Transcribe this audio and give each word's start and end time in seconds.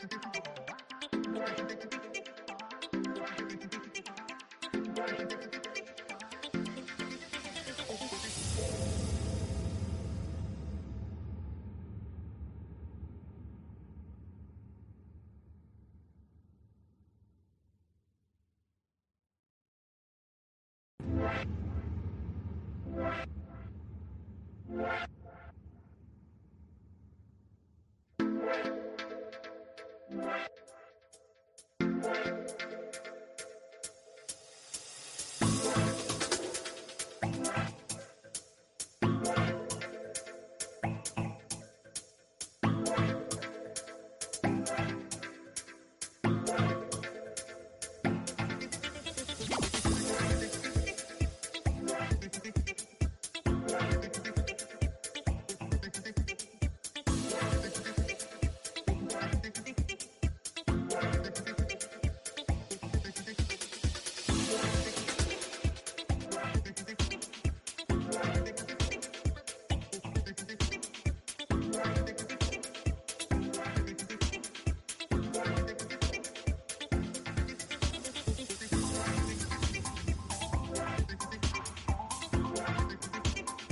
Thank 0.00 0.14
you. 2.28 2.29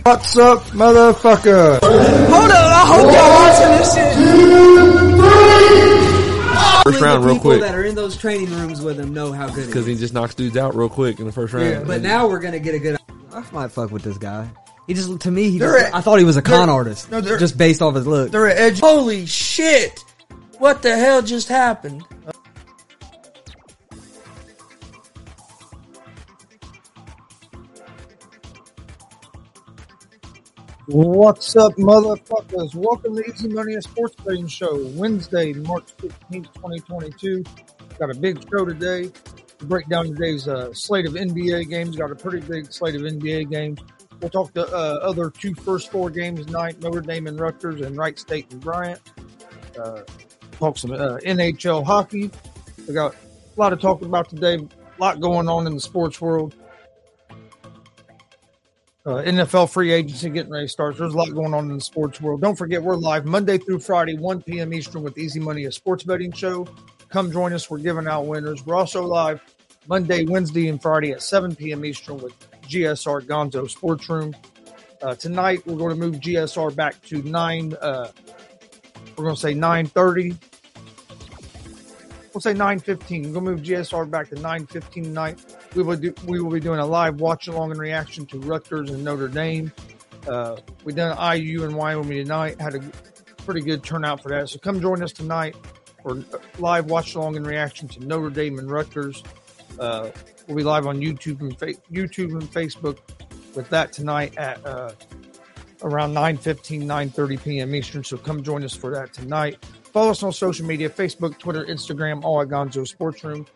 What's 0.04 0.36
up, 0.38 0.62
motherfucker? 0.68 1.80
Hold 1.80 2.50
on, 2.50 2.50
I 2.50 2.84
hope 2.86 3.12
y'all 3.12 3.30
watching 3.34 3.70
this 3.78 3.94
shit. 3.94 4.14
First 6.84 7.00
round, 7.02 7.22
the 7.22 7.26
real 7.26 7.34
people 7.36 7.50
quick, 7.50 7.60
that 7.60 7.74
are 7.74 7.84
in 7.84 7.94
those 7.94 8.16
training 8.16 8.50
rooms 8.50 8.80
with 8.80 8.98
him 8.98 9.12
know 9.12 9.32
how 9.32 9.48
good 9.48 9.64
it 9.64 9.66
because 9.66 9.84
he 9.84 9.96
just 9.96 10.14
knocks 10.14 10.34
dudes 10.34 10.56
out 10.56 10.74
real 10.74 10.88
quick 10.88 11.20
in 11.20 11.26
the 11.26 11.32
first 11.32 11.52
round. 11.52 11.68
Yeah, 11.68 11.82
but 11.84 12.00
now 12.00 12.26
we're 12.28 12.38
gonna 12.38 12.58
get 12.58 12.74
a 12.74 12.78
good. 12.78 12.96
I 13.32 13.44
might 13.52 13.70
fuck 13.70 13.90
with 13.90 14.02
this 14.02 14.16
guy. 14.16 14.48
He 14.86 14.94
just 14.94 15.20
to 15.20 15.30
me, 15.30 15.50
he 15.50 15.58
They're 15.58 15.78
just, 15.80 15.92
a- 15.92 15.96
I 15.96 16.00
thought 16.00 16.18
he 16.18 16.24
was 16.24 16.38
a 16.38 16.42
con 16.42 16.70
artist. 16.70 17.10
no, 17.10 17.20
they're- 17.20 17.36
just 17.38 17.58
based 17.58 17.82
off 17.82 17.94
his 17.94 18.06
look. 18.06 18.30
They're 18.30 18.48
at 18.48 18.56
edge. 18.56 18.80
Holy 18.80 19.26
shit! 19.26 20.02
What 20.58 20.80
the 20.80 20.96
hell 20.96 21.20
just 21.20 21.48
happened? 21.48 22.04
What's 31.00 31.54
up, 31.54 31.74
motherfuckers? 31.76 32.74
Welcome 32.74 33.14
to 33.14 33.22
Easy 33.30 33.46
Money 33.46 33.74
a 33.74 33.82
Sports 33.82 34.16
Betting 34.16 34.48
Show, 34.48 34.84
Wednesday, 34.96 35.52
March 35.52 35.96
15th, 35.98 36.52
2022. 36.54 37.44
Got 38.00 38.10
a 38.10 38.14
big 38.14 38.42
show 38.50 38.64
today. 38.64 39.08
to 39.58 39.64
break 39.64 39.88
down 39.88 40.06
today's 40.06 40.48
uh, 40.48 40.74
slate 40.74 41.06
of 41.06 41.12
NBA 41.12 41.70
games. 41.70 41.94
Got 41.94 42.10
a 42.10 42.16
pretty 42.16 42.40
big 42.40 42.72
slate 42.72 42.96
of 42.96 43.02
NBA 43.02 43.48
games. 43.48 43.78
We'll 44.20 44.30
talk 44.30 44.52
the 44.54 44.66
uh, 44.66 44.98
other 45.00 45.30
two 45.30 45.54
first 45.54 45.92
four 45.92 46.10
games 46.10 46.44
tonight 46.46 46.82
Notre 46.82 47.00
Dame 47.00 47.28
and 47.28 47.38
Rutgers, 47.38 47.80
and 47.80 47.96
Wright 47.96 48.18
State 48.18 48.50
and 48.50 48.60
Bryant. 48.60 49.00
Uh, 49.80 50.00
talk 50.50 50.78
some 50.78 50.90
uh, 50.90 51.18
NHL 51.18 51.86
hockey. 51.86 52.28
We 52.88 52.94
got 52.94 53.14
a 53.14 53.60
lot 53.60 53.72
of 53.72 53.80
talk 53.80 54.02
about 54.02 54.30
today, 54.30 54.56
a 54.56 55.00
lot 55.00 55.20
going 55.20 55.48
on 55.48 55.68
in 55.68 55.74
the 55.74 55.80
sports 55.80 56.20
world. 56.20 56.56
Uh, 59.08 59.22
NFL 59.22 59.70
free 59.70 59.90
agency 59.90 60.28
getting 60.28 60.52
ready 60.52 60.66
to 60.66 60.68
start. 60.70 60.98
There's 60.98 61.14
a 61.14 61.16
lot 61.16 61.32
going 61.32 61.54
on 61.54 61.70
in 61.70 61.76
the 61.76 61.80
sports 61.80 62.20
world. 62.20 62.42
Don't 62.42 62.56
forget, 62.56 62.82
we're 62.82 62.94
live 62.94 63.24
Monday 63.24 63.56
through 63.56 63.78
Friday, 63.78 64.16
1 64.16 64.42
p.m. 64.42 64.74
Eastern 64.74 65.02
with 65.02 65.16
Easy 65.16 65.40
Money, 65.40 65.64
a 65.64 65.72
sports 65.72 66.04
betting 66.04 66.30
show. 66.30 66.68
Come 67.08 67.32
join 67.32 67.54
us. 67.54 67.70
We're 67.70 67.78
giving 67.78 68.06
out 68.06 68.26
winners. 68.26 68.66
We're 68.66 68.76
also 68.76 69.02
live 69.02 69.40
Monday, 69.86 70.26
Wednesday, 70.26 70.68
and 70.68 70.82
Friday 70.82 71.12
at 71.12 71.22
7 71.22 71.56
p.m. 71.56 71.86
Eastern 71.86 72.18
with 72.18 72.34
GSR 72.64 73.22
Gonzo 73.22 73.70
Sports 73.70 74.10
Room. 74.10 74.36
Uh, 75.00 75.14
tonight, 75.14 75.66
we're 75.66 75.78
going 75.78 75.88
to 75.88 75.96
move 75.96 76.16
GSR 76.16 76.76
back 76.76 77.00
to 77.04 77.22
9. 77.22 77.76
Uh, 77.80 78.08
we're 79.16 79.24
going 79.24 79.36
to 79.36 79.40
say 79.40 79.54
9.30. 79.54 80.36
We'll 82.34 82.42
say 82.42 82.52
9.15. 82.52 83.24
We're 83.24 83.32
going 83.32 83.32
to 83.32 83.40
move 83.40 83.60
GSR 83.60 84.10
back 84.10 84.28
to 84.28 84.34
9.15 84.34 84.92
tonight 85.04 85.57
we 85.74 85.82
will 85.82 85.96
do 85.96 86.14
we 86.26 86.40
will 86.40 86.50
be 86.50 86.60
doing 86.60 86.80
a 86.80 86.86
live 86.86 87.20
watch 87.20 87.48
along 87.48 87.70
and 87.70 87.80
reaction 87.80 88.26
to 88.26 88.38
Rutgers 88.40 88.90
and 88.90 89.04
Notre 89.04 89.28
Dame. 89.28 89.72
Uh, 90.26 90.56
we 90.84 90.92
done 90.92 91.16
IU 91.38 91.64
and 91.64 91.74
Wyoming 91.74 92.18
tonight. 92.18 92.60
Had 92.60 92.74
a 92.74 92.80
pretty 93.44 93.60
good 93.60 93.82
turnout 93.82 94.22
for 94.22 94.28
that. 94.30 94.48
So 94.48 94.58
come 94.58 94.80
join 94.80 95.02
us 95.02 95.12
tonight 95.12 95.56
for 96.02 96.22
live 96.58 96.86
watch 96.86 97.14
along 97.14 97.36
and 97.36 97.46
reaction 97.46 97.88
to 97.88 98.04
Notre 98.04 98.30
Dame 98.30 98.58
and 98.58 98.70
Rutgers. 98.70 99.22
Uh, 99.78 100.10
we'll 100.46 100.56
be 100.56 100.62
live 100.62 100.86
on 100.86 101.00
YouTube 101.00 101.40
and 101.40 101.58
fa- 101.58 101.74
YouTube 101.92 102.32
and 102.32 102.42
Facebook 102.42 102.98
with 103.54 103.68
that 103.70 103.92
tonight 103.92 104.36
at 104.36 104.64
uh, 104.66 104.92
around 105.82 106.14
9.15, 106.14 106.84
9.30 106.84 107.42
p.m. 107.42 107.74
Eastern. 107.74 108.04
So 108.04 108.16
come 108.16 108.42
join 108.42 108.64
us 108.64 108.74
for 108.74 108.90
that 108.90 109.12
tonight. 109.12 109.64
Follow 109.92 110.10
us 110.10 110.22
on 110.22 110.32
social 110.32 110.66
media, 110.66 110.90
Facebook, 110.90 111.38
Twitter, 111.38 111.64
Instagram, 111.64 112.22
all 112.24 112.40
at 112.42 112.48
Gonzo 112.48 112.86
Sports 112.86 113.24
Room. 113.24 113.46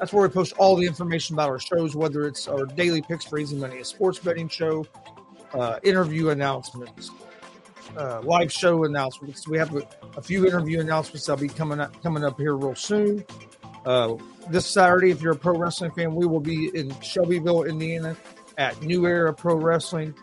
That's 0.00 0.14
where 0.14 0.26
we 0.26 0.32
post 0.32 0.54
all 0.56 0.76
the 0.76 0.86
information 0.86 1.34
about 1.34 1.50
our 1.50 1.58
shows, 1.58 1.94
whether 1.94 2.26
it's 2.26 2.48
our 2.48 2.64
daily 2.64 3.02
picks 3.02 3.26
for 3.26 3.38
Easy 3.38 3.54
Money, 3.54 3.80
a 3.80 3.84
sports 3.84 4.18
betting 4.18 4.48
show, 4.48 4.86
uh, 5.52 5.78
interview 5.82 6.30
announcements, 6.30 7.10
uh, 7.98 8.22
live 8.22 8.50
show 8.50 8.84
announcements. 8.84 9.46
We 9.46 9.58
have 9.58 9.76
a, 9.76 9.86
a 10.16 10.22
few 10.22 10.46
interview 10.46 10.80
announcements 10.80 11.26
that'll 11.26 11.42
be 11.42 11.50
coming 11.50 11.80
up 11.80 12.02
coming 12.02 12.24
up 12.24 12.38
here 12.38 12.56
real 12.56 12.74
soon. 12.74 13.22
Uh, 13.84 14.14
this 14.48 14.64
Saturday, 14.64 15.10
if 15.10 15.20
you're 15.20 15.34
a 15.34 15.36
pro 15.36 15.58
wrestling 15.58 15.90
fan, 15.90 16.14
we 16.14 16.24
will 16.24 16.40
be 16.40 16.70
in 16.74 16.98
Shelbyville, 17.02 17.64
Indiana, 17.64 18.16
at 18.56 18.80
New 18.80 19.06
Era 19.06 19.34
Pro 19.34 19.56
Wrestling. 19.56 20.14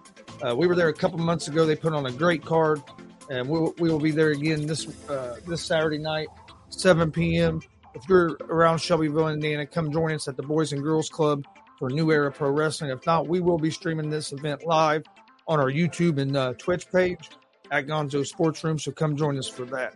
Uh, 0.42 0.56
we 0.56 0.66
were 0.66 0.76
there 0.76 0.90
a 0.90 0.94
couple 0.94 1.20
months 1.20 1.50
ago. 1.50 1.68
They 1.68 1.76
put 1.76 1.94
on 1.94 2.08
a 2.08 2.12
great 2.12 2.44
card, 2.44 2.82
and 3.30 3.48
we 3.48 3.60
we 3.78 3.92
will 3.92 4.00
be 4.00 4.10
there 4.10 4.32
again 4.32 4.66
this 4.66 4.88
uh, 5.08 5.36
this 5.46 5.64
Saturday 5.64 6.00
night, 6.00 6.30
7 6.70 7.12
p.m 7.12 7.62
if 7.98 8.08
you're 8.08 8.38
around 8.50 8.78
Shelbyville, 8.78 9.30
Indiana, 9.30 9.66
come 9.66 9.92
join 9.92 10.14
us 10.14 10.28
at 10.28 10.38
the 10.38 10.44
Boys 10.44 10.72
and 10.72 10.84
Girls 10.84 11.10
Club 11.10 11.44
for 11.80 11.90
New 11.90 12.12
Era 12.12 12.32
Pro 12.32 12.52
Wrestling. 12.52 12.92
If 12.92 13.04
not, 13.08 13.28
we 13.28 13.40
will 13.40 13.58
be 13.58 13.72
streaming 13.72 14.10
this 14.10 14.32
event 14.32 14.66
live 14.66 15.04
on 15.48 15.60
our 15.60 15.72
YouTube 15.72 16.20
and 16.20 16.38
uh, 16.38 16.54
Twitch 16.60 16.92
page 16.92 17.32
at 17.72 17.88
Gonzo 17.88 18.26
Sports 18.26 18.64
Room. 18.64 18.78
So 18.78 18.92
come 18.92 19.18
join 19.18 19.38
us 19.38 19.48
for 19.48 19.66
that. 19.66 19.96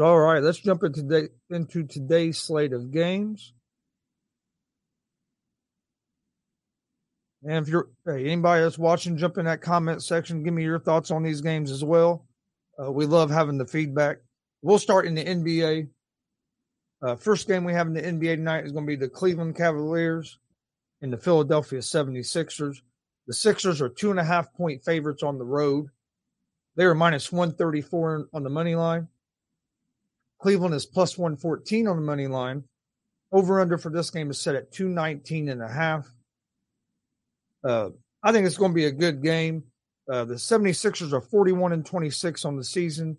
All 0.00 0.18
right, 0.18 0.42
let's 0.42 0.58
jump 0.58 0.82
into, 0.82 1.02
today, 1.02 1.28
into 1.50 1.84
today's 1.84 2.38
slate 2.38 2.72
of 2.72 2.90
games. 2.90 3.52
And 7.44 7.62
if 7.64 7.68
you're 7.68 7.90
hey, 8.06 8.24
anybody 8.24 8.62
that's 8.62 8.78
watching, 8.78 9.18
jump 9.18 9.36
in 9.36 9.44
that 9.44 9.60
comment 9.60 10.02
section. 10.02 10.42
Give 10.42 10.54
me 10.54 10.64
your 10.64 10.80
thoughts 10.80 11.10
on 11.10 11.22
these 11.22 11.42
games 11.42 11.70
as 11.70 11.84
well. 11.84 12.24
Uh, 12.82 12.90
we 12.90 13.06
love 13.06 13.30
having 13.30 13.58
the 13.58 13.66
feedback. 13.66 14.18
We'll 14.62 14.78
start 14.78 15.06
in 15.06 15.14
the 15.14 15.24
NBA. 15.24 15.88
Uh, 17.02 17.16
first 17.16 17.46
game 17.46 17.64
we 17.64 17.74
have 17.74 17.86
in 17.86 17.92
the 17.92 18.02
NBA 18.02 18.36
tonight 18.36 18.64
is 18.64 18.72
going 18.72 18.84
to 18.84 18.90
be 18.90 18.96
the 18.96 19.08
Cleveland 19.08 19.56
Cavaliers 19.56 20.38
and 21.02 21.12
the 21.12 21.18
Philadelphia 21.18 21.80
76ers. 21.80 22.76
The 23.26 23.34
Sixers 23.34 23.80
are 23.80 23.88
two 23.88 24.10
and 24.10 24.18
a 24.18 24.24
half 24.24 24.52
point 24.54 24.84
favorites 24.84 25.22
on 25.22 25.38
the 25.38 25.44
road. 25.44 25.88
They 26.76 26.84
are 26.84 26.94
minus 26.94 27.30
134 27.30 28.28
on 28.32 28.42
the 28.42 28.50
money 28.50 28.74
line. 28.74 29.08
Cleveland 30.40 30.74
is 30.74 30.86
plus 30.86 31.16
114 31.16 31.86
on 31.86 31.96
the 31.96 32.02
money 32.02 32.26
line. 32.26 32.64
Over 33.32 33.60
under 33.60 33.78
for 33.78 33.90
this 33.90 34.10
game 34.10 34.30
is 34.30 34.40
set 34.40 34.54
at 34.54 34.72
219 34.72 35.48
and 35.48 35.62
a 35.62 35.68
half. 35.68 36.08
Uh, 37.62 37.90
I 38.22 38.32
think 38.32 38.46
it's 38.46 38.56
going 38.56 38.70
to 38.70 38.76
be 38.76 38.86
a 38.86 38.92
good 38.92 39.22
game. 39.22 39.64
Uh, 40.10 40.24
the 40.24 40.34
76ers 40.34 41.12
are 41.12 41.20
41 41.20 41.72
and 41.72 41.86
26 41.86 42.44
on 42.44 42.56
the 42.56 42.64
season. 42.64 43.16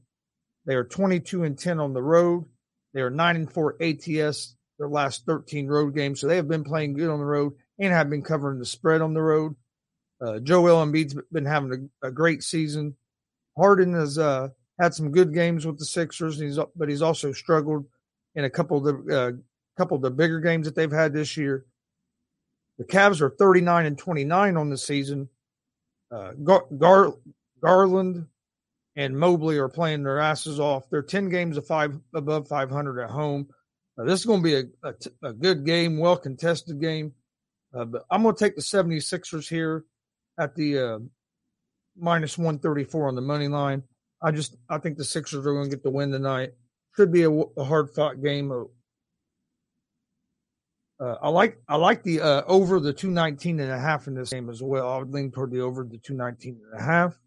They 0.66 0.76
are 0.76 0.84
22 0.84 1.44
and 1.44 1.58
10 1.58 1.80
on 1.80 1.94
the 1.94 2.02
road. 2.02 2.46
They 2.94 3.02
are 3.02 3.10
nine 3.10 3.36
and 3.36 3.52
four 3.52 3.76
ATS 3.82 4.56
their 4.78 4.90
last 4.90 5.26
13 5.26 5.68
road 5.68 5.96
games, 5.96 6.20
so 6.20 6.28
they 6.28 6.36
have 6.36 6.48
been 6.48 6.64
playing 6.64 6.94
good 6.94 7.10
on 7.10 7.20
the 7.20 7.26
road 7.26 7.54
and 7.80 7.94
have 7.94 8.10
been 8.10 8.22
covering 8.22 8.60
the 8.60 8.66
spread 8.66 9.02
on 9.02 9.14
the 9.14 9.22
road. 9.22 9.56
Uh, 10.22 10.40
Joel 10.40 10.86
Embiid's 10.86 11.16
been 11.32 11.46
having 11.46 11.90
a, 12.02 12.08
a 12.08 12.12
great 12.12 12.44
season. 12.44 12.96
Harden 13.58 13.94
has 13.94 14.18
uh, 14.18 14.50
had 14.80 14.94
some 14.94 15.12
good 15.12 15.34
games 15.34 15.66
with 15.66 15.78
the 15.78 15.86
Sixers, 15.86 16.40
he's, 16.40 16.60
but 16.76 16.90
he's 16.90 17.02
also 17.02 17.32
struggled 17.32 17.86
in 18.36 18.46
a 18.46 18.50
couple 18.50 18.78
of 18.78 19.06
the 19.06 19.18
uh, 19.18 19.32
couple 19.78 19.96
of 19.96 20.02
the 20.02 20.12
bigger 20.12 20.40
games 20.40 20.66
that 20.66 20.76
they've 20.76 20.92
had 20.92 21.14
this 21.14 21.38
year. 21.38 21.66
The 22.78 22.86
Cavs 22.86 23.22
are 23.22 23.30
39 23.30 23.86
and 23.86 23.98
29 23.98 24.58
on 24.58 24.70
the 24.70 24.78
season. 24.78 25.30
Uh, 26.12 26.32
Gar- 26.44 26.68
Gar- 26.78 27.14
Garland 27.62 28.28
and 28.96 29.18
Mobley 29.18 29.58
are 29.58 29.70
playing 29.70 30.04
their 30.04 30.20
asses 30.20 30.60
off. 30.60 30.90
They're 30.90 31.02
10 31.02 31.30
games 31.30 31.58
of 31.58 31.68
five 31.68 32.00
above 32.14 32.48
500 32.48 33.02
at 33.02 33.10
home. 33.10 33.48
Uh, 33.98 34.04
this 34.04 34.20
is 34.20 34.26
going 34.26 34.42
to 34.42 34.44
be 34.44 34.56
a, 34.56 34.64
a, 34.88 35.30
a, 35.30 35.34
good 35.34 35.66
game, 35.66 35.98
well 35.98 36.18
contested 36.18 36.80
game. 36.80 37.14
Uh, 37.74 37.86
but 37.86 38.06
I'm 38.10 38.24
going 38.24 38.36
to 38.36 38.44
take 38.44 38.56
the 38.56 38.62
76ers 38.62 39.50
here 39.50 39.86
at 40.38 40.56
the 40.56 40.80
uh, 40.80 41.00
minus 41.98 42.38
134 42.38 43.08
on 43.08 43.16
the 43.16 43.22
money 43.22 43.48
line. 43.48 43.84
I 44.22 44.32
just 44.32 44.56
I 44.70 44.78
think 44.78 44.98
the 44.98 45.04
Sixers 45.04 45.46
are 45.46 45.54
going 45.54 45.66
to 45.66 45.76
get 45.76 45.84
the 45.84 45.92
win 45.92 46.12
tonight. 46.12 46.52
Should 46.96 47.12
be 47.12 47.24
a, 47.24 47.32
a 47.32 47.64
hard 47.64 47.90
fought 47.92 48.24
game. 48.24 48.52
Uh, 51.00 51.16
I 51.22 51.30
like 51.30 51.60
I 51.68 51.76
like 51.76 52.04
the 52.04 52.22
uh, 52.22 52.42
over 52.48 52.80
the 52.80 52.94
219 52.94 53.60
and 53.60 53.72
a 53.72 53.80
half 53.80 54.08
in 54.08 54.16
this 54.16 54.30
game 54.30 54.50
as 54.50 54.64
well. 54.64 54.90
I 54.90 54.98
would 54.98 55.12
lean 55.12 55.30
toward 55.32 55.52
the 55.52 55.60
over 55.60 55.84
the 55.84 55.98
219 55.98 56.58
and 56.72 56.80
a 56.80 56.84
half. 56.84 57.18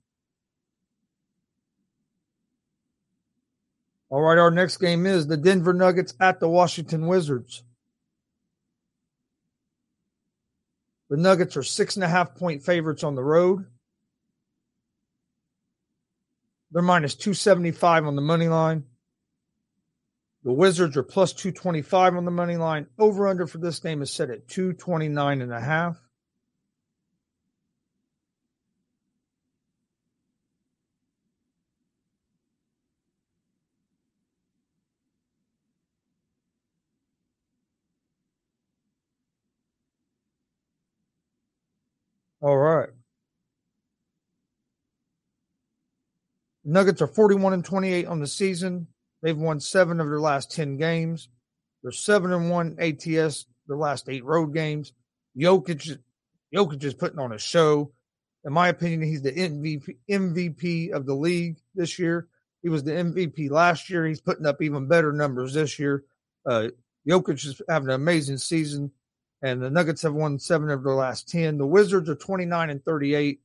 All 4.10 4.22
right, 4.22 4.38
our 4.38 4.50
next 4.50 4.78
game 4.78 5.04
is 5.04 5.26
the 5.26 5.36
Denver 5.36 5.74
Nuggets 5.74 6.14
at 6.18 6.40
the 6.40 6.48
Washington 6.48 7.06
Wizards. 7.08 7.62
The 11.10 11.18
Nuggets 11.18 11.56
are 11.58 11.62
six 11.62 11.96
and 11.96 12.04
a 12.04 12.08
half 12.08 12.34
point 12.34 12.62
favorites 12.62 13.04
on 13.04 13.14
the 13.14 13.24
road. 13.24 13.66
They're 16.70 16.82
minus 16.82 17.14
275 17.14 18.06
on 18.06 18.16
the 18.16 18.22
money 18.22 18.48
line. 18.48 18.84
The 20.48 20.54
Wizards 20.54 20.96
are 20.96 21.02
plus 21.02 21.34
225 21.34 22.16
on 22.16 22.24
the 22.24 22.30
money 22.30 22.56
line. 22.56 22.86
Over 22.98 23.28
under 23.28 23.46
for 23.46 23.58
this 23.58 23.80
game 23.80 24.00
is 24.00 24.10
set 24.10 24.30
at 24.30 24.48
229 24.48 25.42
and 25.42 25.52
a 25.52 25.60
half. 25.60 26.00
All 42.40 42.56
right. 42.56 42.88
Nuggets 46.64 47.02
are 47.02 47.06
41 47.06 47.52
and 47.52 47.64
28 47.66 48.06
on 48.06 48.20
the 48.20 48.26
season. 48.26 48.86
They've 49.22 49.36
won 49.36 49.60
seven 49.60 50.00
of 50.00 50.08
their 50.08 50.20
last 50.20 50.50
10 50.52 50.76
games. 50.76 51.28
They're 51.82 51.92
seven 51.92 52.32
and 52.32 52.50
one 52.50 52.76
ATS 52.78 53.46
their 53.66 53.76
last 53.76 54.08
eight 54.08 54.24
road 54.24 54.54
games. 54.54 54.92
Jokic, 55.36 55.98
Jokic 56.54 56.82
is 56.82 56.94
putting 56.94 57.18
on 57.18 57.32
a 57.32 57.38
show. 57.38 57.92
In 58.44 58.52
my 58.52 58.68
opinion, 58.68 59.02
he's 59.02 59.22
the 59.22 59.32
MVP, 59.32 59.96
MVP 60.10 60.92
of 60.92 61.06
the 61.06 61.14
league 61.14 61.58
this 61.74 61.98
year. 61.98 62.28
He 62.62 62.68
was 62.68 62.82
the 62.82 62.92
MVP 62.92 63.50
last 63.50 63.90
year. 63.90 64.06
He's 64.06 64.20
putting 64.20 64.46
up 64.46 64.62
even 64.62 64.88
better 64.88 65.12
numbers 65.12 65.54
this 65.54 65.78
year. 65.78 66.04
Uh, 66.46 66.68
Jokic 67.06 67.44
is 67.44 67.60
having 67.68 67.88
an 67.88 67.94
amazing 67.94 68.38
season 68.38 68.90
and 69.42 69.62
the 69.62 69.70
Nuggets 69.70 70.02
have 70.02 70.14
won 70.14 70.38
seven 70.38 70.70
of 70.70 70.82
their 70.82 70.94
last 70.94 71.28
10. 71.28 71.58
The 71.58 71.66
Wizards 71.66 72.08
are 72.08 72.14
29 72.14 72.70
and 72.70 72.84
38. 72.84 73.40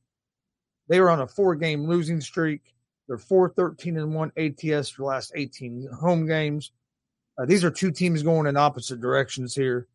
They 0.88 1.00
were 1.00 1.10
on 1.10 1.20
a 1.20 1.26
four 1.26 1.54
game 1.54 1.86
losing 1.86 2.20
streak. 2.20 2.73
They're 3.06 3.18
4 3.18 3.50
13 3.50 3.98
and 3.98 4.14
1 4.14 4.32
ATS 4.36 4.88
for 4.88 5.04
last 5.04 5.32
18 5.34 5.88
home 6.00 6.26
games. 6.26 6.72
Uh, 7.38 7.44
these 7.46 7.64
are 7.64 7.70
two 7.70 7.90
teams 7.90 8.22
going 8.22 8.46
in 8.46 8.56
opposite 8.56 9.00
directions 9.00 9.54
here. 9.54 9.88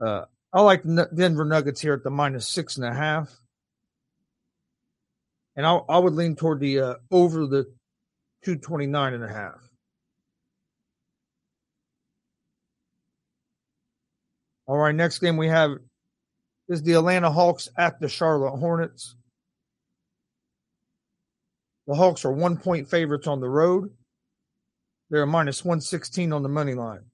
Uh, 0.00 0.24
I 0.52 0.60
like 0.60 0.82
the 0.82 1.08
Denver 1.14 1.44
Nuggets 1.44 1.80
here 1.80 1.94
at 1.94 2.04
the 2.04 2.10
minus 2.10 2.46
six 2.48 2.76
and 2.76 2.86
a 2.86 2.94
half. 2.94 3.30
And 5.56 5.66
I, 5.66 5.76
I 5.88 5.98
would 5.98 6.14
lean 6.14 6.36
toward 6.36 6.60
the 6.60 6.80
uh, 6.80 6.94
over 7.10 7.46
the 7.46 7.64
229 8.44 9.14
and 9.14 9.24
a 9.24 9.28
half. 9.28 9.60
All 14.66 14.78
right, 14.78 14.94
next 14.94 15.18
game 15.18 15.36
we 15.36 15.48
have 15.48 15.72
is 16.68 16.82
the 16.82 16.94
Atlanta 16.94 17.30
Hawks 17.30 17.68
at 17.76 18.00
the 18.00 18.08
Charlotte 18.08 18.58
Hornets. 18.58 19.16
The 21.86 21.94
Hawks 21.94 22.24
are 22.24 22.32
one 22.32 22.56
point 22.56 22.88
favorites 22.88 23.26
on 23.26 23.40
the 23.40 23.48
road. 23.48 23.90
They're 25.10 25.26
minus 25.26 25.64
116 25.64 26.32
on 26.32 26.42
the 26.42 26.48
money 26.48 26.74
line. 26.74 27.04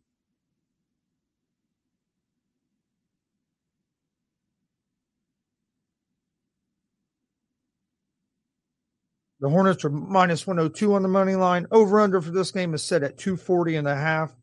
The 9.40 9.48
Hornets 9.48 9.84
are 9.84 9.90
minus 9.90 10.46
102 10.46 10.94
on 10.94 11.02
the 11.02 11.08
money 11.08 11.36
line. 11.36 11.66
Over 11.70 12.00
under 12.00 12.20
for 12.20 12.30
this 12.30 12.50
game 12.50 12.74
is 12.74 12.82
set 12.82 13.02
at 13.02 13.18
240 13.18 13.76
and 13.76 13.88
a 13.88 13.94
half. 13.94 14.34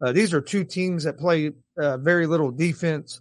Uh, 0.00 0.12
these 0.12 0.32
are 0.32 0.40
two 0.40 0.64
teams 0.64 1.04
that 1.04 1.18
play 1.18 1.52
uh, 1.78 1.98
very 1.98 2.26
little 2.26 2.50
defense. 2.50 3.20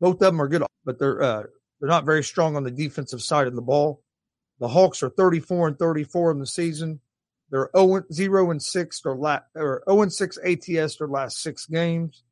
Both 0.00 0.14
of 0.14 0.20
them 0.20 0.42
are 0.42 0.48
good, 0.48 0.64
but 0.84 0.98
they're 0.98 1.22
uh, 1.22 1.42
they're 1.84 1.90
not 1.90 2.06
very 2.06 2.24
strong 2.24 2.56
on 2.56 2.64
the 2.64 2.70
defensive 2.70 3.20
side 3.20 3.46
of 3.46 3.54
the 3.54 3.60
ball. 3.60 4.00
The 4.58 4.68
Hawks 4.68 5.02
are 5.02 5.10
34 5.10 5.68
and 5.68 5.78
34 5.78 6.30
in 6.30 6.38
the 6.38 6.46
season. 6.46 6.98
They're 7.50 7.68
0, 7.76 8.04
0 8.10 8.50
and 8.50 8.62
6 8.62 9.02
or, 9.04 9.14
la- 9.14 9.40
or 9.54 9.82
0 9.86 10.00
and 10.00 10.10
6 10.10 10.38
ATS 10.38 10.96
their 10.96 11.08
last 11.08 11.42
six 11.42 11.66
games. 11.66 12.22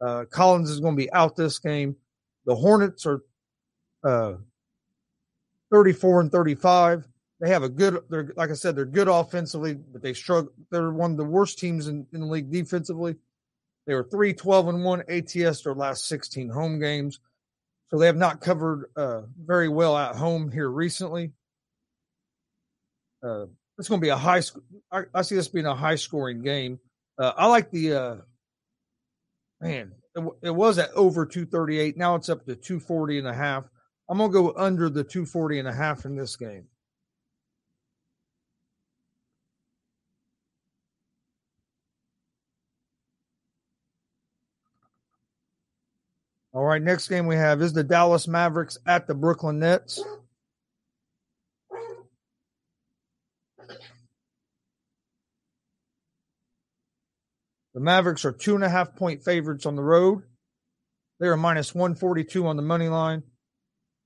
Uh, 0.00 0.24
Collins 0.30 0.70
is 0.70 0.80
going 0.80 0.94
to 0.94 0.96
be 0.96 1.12
out 1.12 1.36
this 1.36 1.58
game. 1.58 1.96
The 2.46 2.54
Hornets 2.54 3.04
are 3.04 3.20
uh, 4.02 4.36
34 5.70 6.22
and 6.22 6.32
35. 6.32 7.06
They 7.42 7.50
have 7.50 7.64
a 7.64 7.68
good. 7.68 7.98
They're 8.08 8.32
like 8.34 8.48
I 8.48 8.54
said, 8.54 8.76
they're 8.76 8.86
good 8.86 9.08
offensively, 9.08 9.74
but 9.74 10.00
they 10.00 10.14
struggle. 10.14 10.52
They're 10.70 10.90
one 10.90 11.10
of 11.10 11.16
the 11.18 11.24
worst 11.24 11.58
teams 11.58 11.86
in, 11.86 12.06
in 12.14 12.20
the 12.20 12.26
league 12.26 12.50
defensively. 12.50 13.16
They 13.86 13.92
were 13.92 14.08
3 14.10 14.32
12 14.32 14.68
and 14.68 14.82
1 14.82 15.02
ATS 15.10 15.64
their 15.64 15.74
last 15.74 16.06
16 16.06 16.48
home 16.48 16.80
games. 16.80 17.20
So 17.90 17.98
they 17.98 18.06
have 18.06 18.16
not 18.16 18.40
covered 18.40 18.90
uh, 18.96 19.22
very 19.38 19.68
well 19.68 19.96
at 19.96 20.16
home 20.16 20.50
here 20.50 20.68
recently. 20.68 21.32
Uh, 23.22 23.46
it's 23.78 23.88
going 23.88 24.00
to 24.00 24.04
be 24.04 24.10
a 24.10 24.16
high. 24.16 24.42
I, 24.90 25.02
I, 25.14 25.22
see 25.22 25.34
this 25.34 25.48
being 25.48 25.66
a 25.66 25.74
high 25.74 25.96
scoring 25.96 26.42
game. 26.42 26.80
Uh, 27.18 27.32
I 27.36 27.46
like 27.46 27.70
the 27.70 27.92
uh, 27.92 28.16
man. 29.60 29.92
It, 30.14 30.24
it, 30.42 30.50
was 30.50 30.78
at 30.78 30.90
over 30.92 31.26
238. 31.26 31.96
Now 31.96 32.14
it's 32.14 32.28
up 32.28 32.44
to 32.46 32.56
240 32.56 33.18
and 33.18 33.28
a 33.28 33.34
half. 33.34 33.64
I'm 34.08 34.18
going 34.18 34.30
to 34.30 34.32
go 34.32 34.54
under 34.56 34.88
the 34.88 35.04
240 35.04 35.58
and 35.60 35.68
a 35.68 35.72
half 35.72 36.04
in 36.04 36.16
this 36.16 36.36
game. 36.36 36.66
All 46.56 46.64
right, 46.64 46.80
next 46.80 47.08
game 47.08 47.26
we 47.26 47.36
have 47.36 47.60
is 47.60 47.74
the 47.74 47.84
Dallas 47.84 48.26
Mavericks 48.26 48.78
at 48.86 49.06
the 49.06 49.14
Brooklyn 49.14 49.58
Nets. 49.58 50.02
The 57.74 57.80
Mavericks 57.80 58.24
are 58.24 58.32
two 58.32 58.54
and 58.54 58.64
a 58.64 58.70
half 58.70 58.96
point 58.96 59.22
favorites 59.22 59.66
on 59.66 59.76
the 59.76 59.82
road. 59.82 60.22
They 61.20 61.26
are 61.26 61.36
minus 61.36 61.74
142 61.74 62.46
on 62.46 62.56
the 62.56 62.62
money 62.62 62.88
line. 62.88 63.22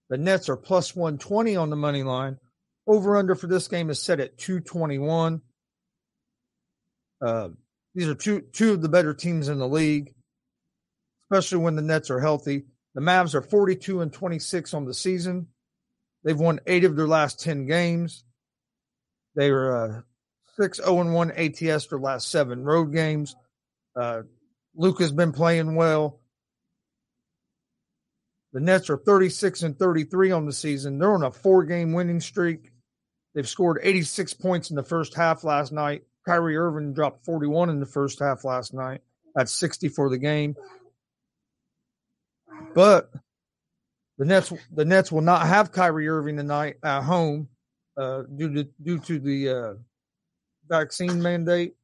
The 0.09 0.19
Nets 0.19 0.49
are 0.49 0.57
plus 0.57 0.97
120 0.97 1.54
on 1.54 1.71
the 1.71 1.76
money 1.76 2.02
line. 2.02 2.37
Over 2.85 3.16
under 3.16 3.37
for 3.37 3.47
this 3.47 3.69
game 3.69 3.90
is 3.90 4.02
set 4.02 4.19
at 4.19 4.38
221. 4.38 5.40
Uh, 7.25 7.50
these 7.95 8.09
are 8.09 8.16
two 8.16 8.40
two 8.40 8.73
of 8.73 8.83
the 8.83 8.88
better 8.88 9.14
teams 9.14 9.49
in 9.49 9.61
the 9.61 9.69
league 9.69 10.14
especially 11.30 11.58
when 11.58 11.76
the 11.76 11.82
Nets 11.82 12.10
are 12.10 12.20
healthy. 12.20 12.64
The 12.94 13.00
Mavs 13.00 13.34
are 13.34 13.42
42 13.42 14.00
and 14.00 14.12
26 14.12 14.75
on 14.75 14.84
the 14.84 14.94
season. 14.94 15.46
They've 16.25 16.38
won 16.38 16.60
eight 16.66 16.84
of 16.84 16.96
their 16.96 17.06
last 17.06 17.40
10 17.40 17.66
games. 17.66 18.25
They 19.37 19.50
were 19.50 19.76
uh, 19.76 20.00
6 20.56 20.78
0 20.78 21.12
1 21.12 21.30
ATS 21.30 21.87
their 21.87 21.99
last 21.99 22.30
seven 22.30 22.64
road 22.64 22.92
games. 22.92 23.37
Uh, 23.94 24.22
Luka 24.75 25.04
has 25.04 25.12
been 25.12 25.32
playing 25.32 25.76
well. 25.76 26.20
The 28.52 28.60
Nets 28.60 28.90
are 28.90 28.96
36 28.96 29.62
and 29.62 29.78
33 29.78 30.32
on 30.32 30.46
the 30.46 30.52
season. 30.52 30.99
They're 30.99 31.14
on 31.14 31.22
a 31.22 31.30
four 31.30 31.64
game 31.64 31.92
winning 31.92 32.20
streak. 32.20 32.72
They've 33.34 33.49
scored 33.49 33.78
86 33.80 34.34
points 34.34 34.70
in 34.70 34.76
the 34.76 34.82
first 34.82 35.14
half 35.14 35.44
last 35.44 35.70
night. 35.70 36.02
Kyrie 36.26 36.56
Irving 36.56 36.92
dropped 36.92 37.25
41 37.25 37.70
in 37.70 37.78
the 37.78 37.87
first 37.87 38.18
half 38.18 38.44
last 38.44 38.75
night. 38.75 39.02
That's 39.37 39.52
60 39.52 39.88
for 39.88 40.10
the 40.10 40.18
game. 40.18 40.56
But 42.74 43.10
the 44.18 44.24
Nets 44.24 44.52
the 44.72 44.84
Nets 44.84 45.10
will 45.10 45.22
not 45.22 45.46
have 45.46 45.72
Kyrie 45.72 46.08
Irving 46.08 46.36
tonight 46.36 46.76
at 46.82 47.02
home 47.02 47.48
uh, 47.96 48.22
due 48.36 48.52
to 48.54 48.68
due 48.82 48.98
to 49.00 49.18
the 49.18 49.48
uh, 49.48 49.74
vaccine 50.68 51.20
mandate. 51.20 51.74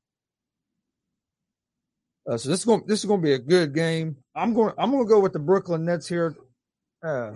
Uh, 2.29 2.37
so 2.37 2.49
this 2.49 2.61
is 2.61 2.65
going 2.65 2.83
this 2.87 3.01
is 3.01 3.07
going 3.07 3.21
to 3.21 3.25
be 3.25 3.35
a 3.35 3.39
good 3.39 3.75
game. 3.75 4.17
I'm 4.35 4.53
going 4.53 4.75
I'm 4.79 4.91
going 4.91 5.05
to 5.05 5.09
go 5.09 5.21
with 5.21 5.33
the 5.33 5.39
Brooklyn 5.39 5.85
Nets 5.85 6.09
here. 6.09 6.37
Uh, 7.03 7.33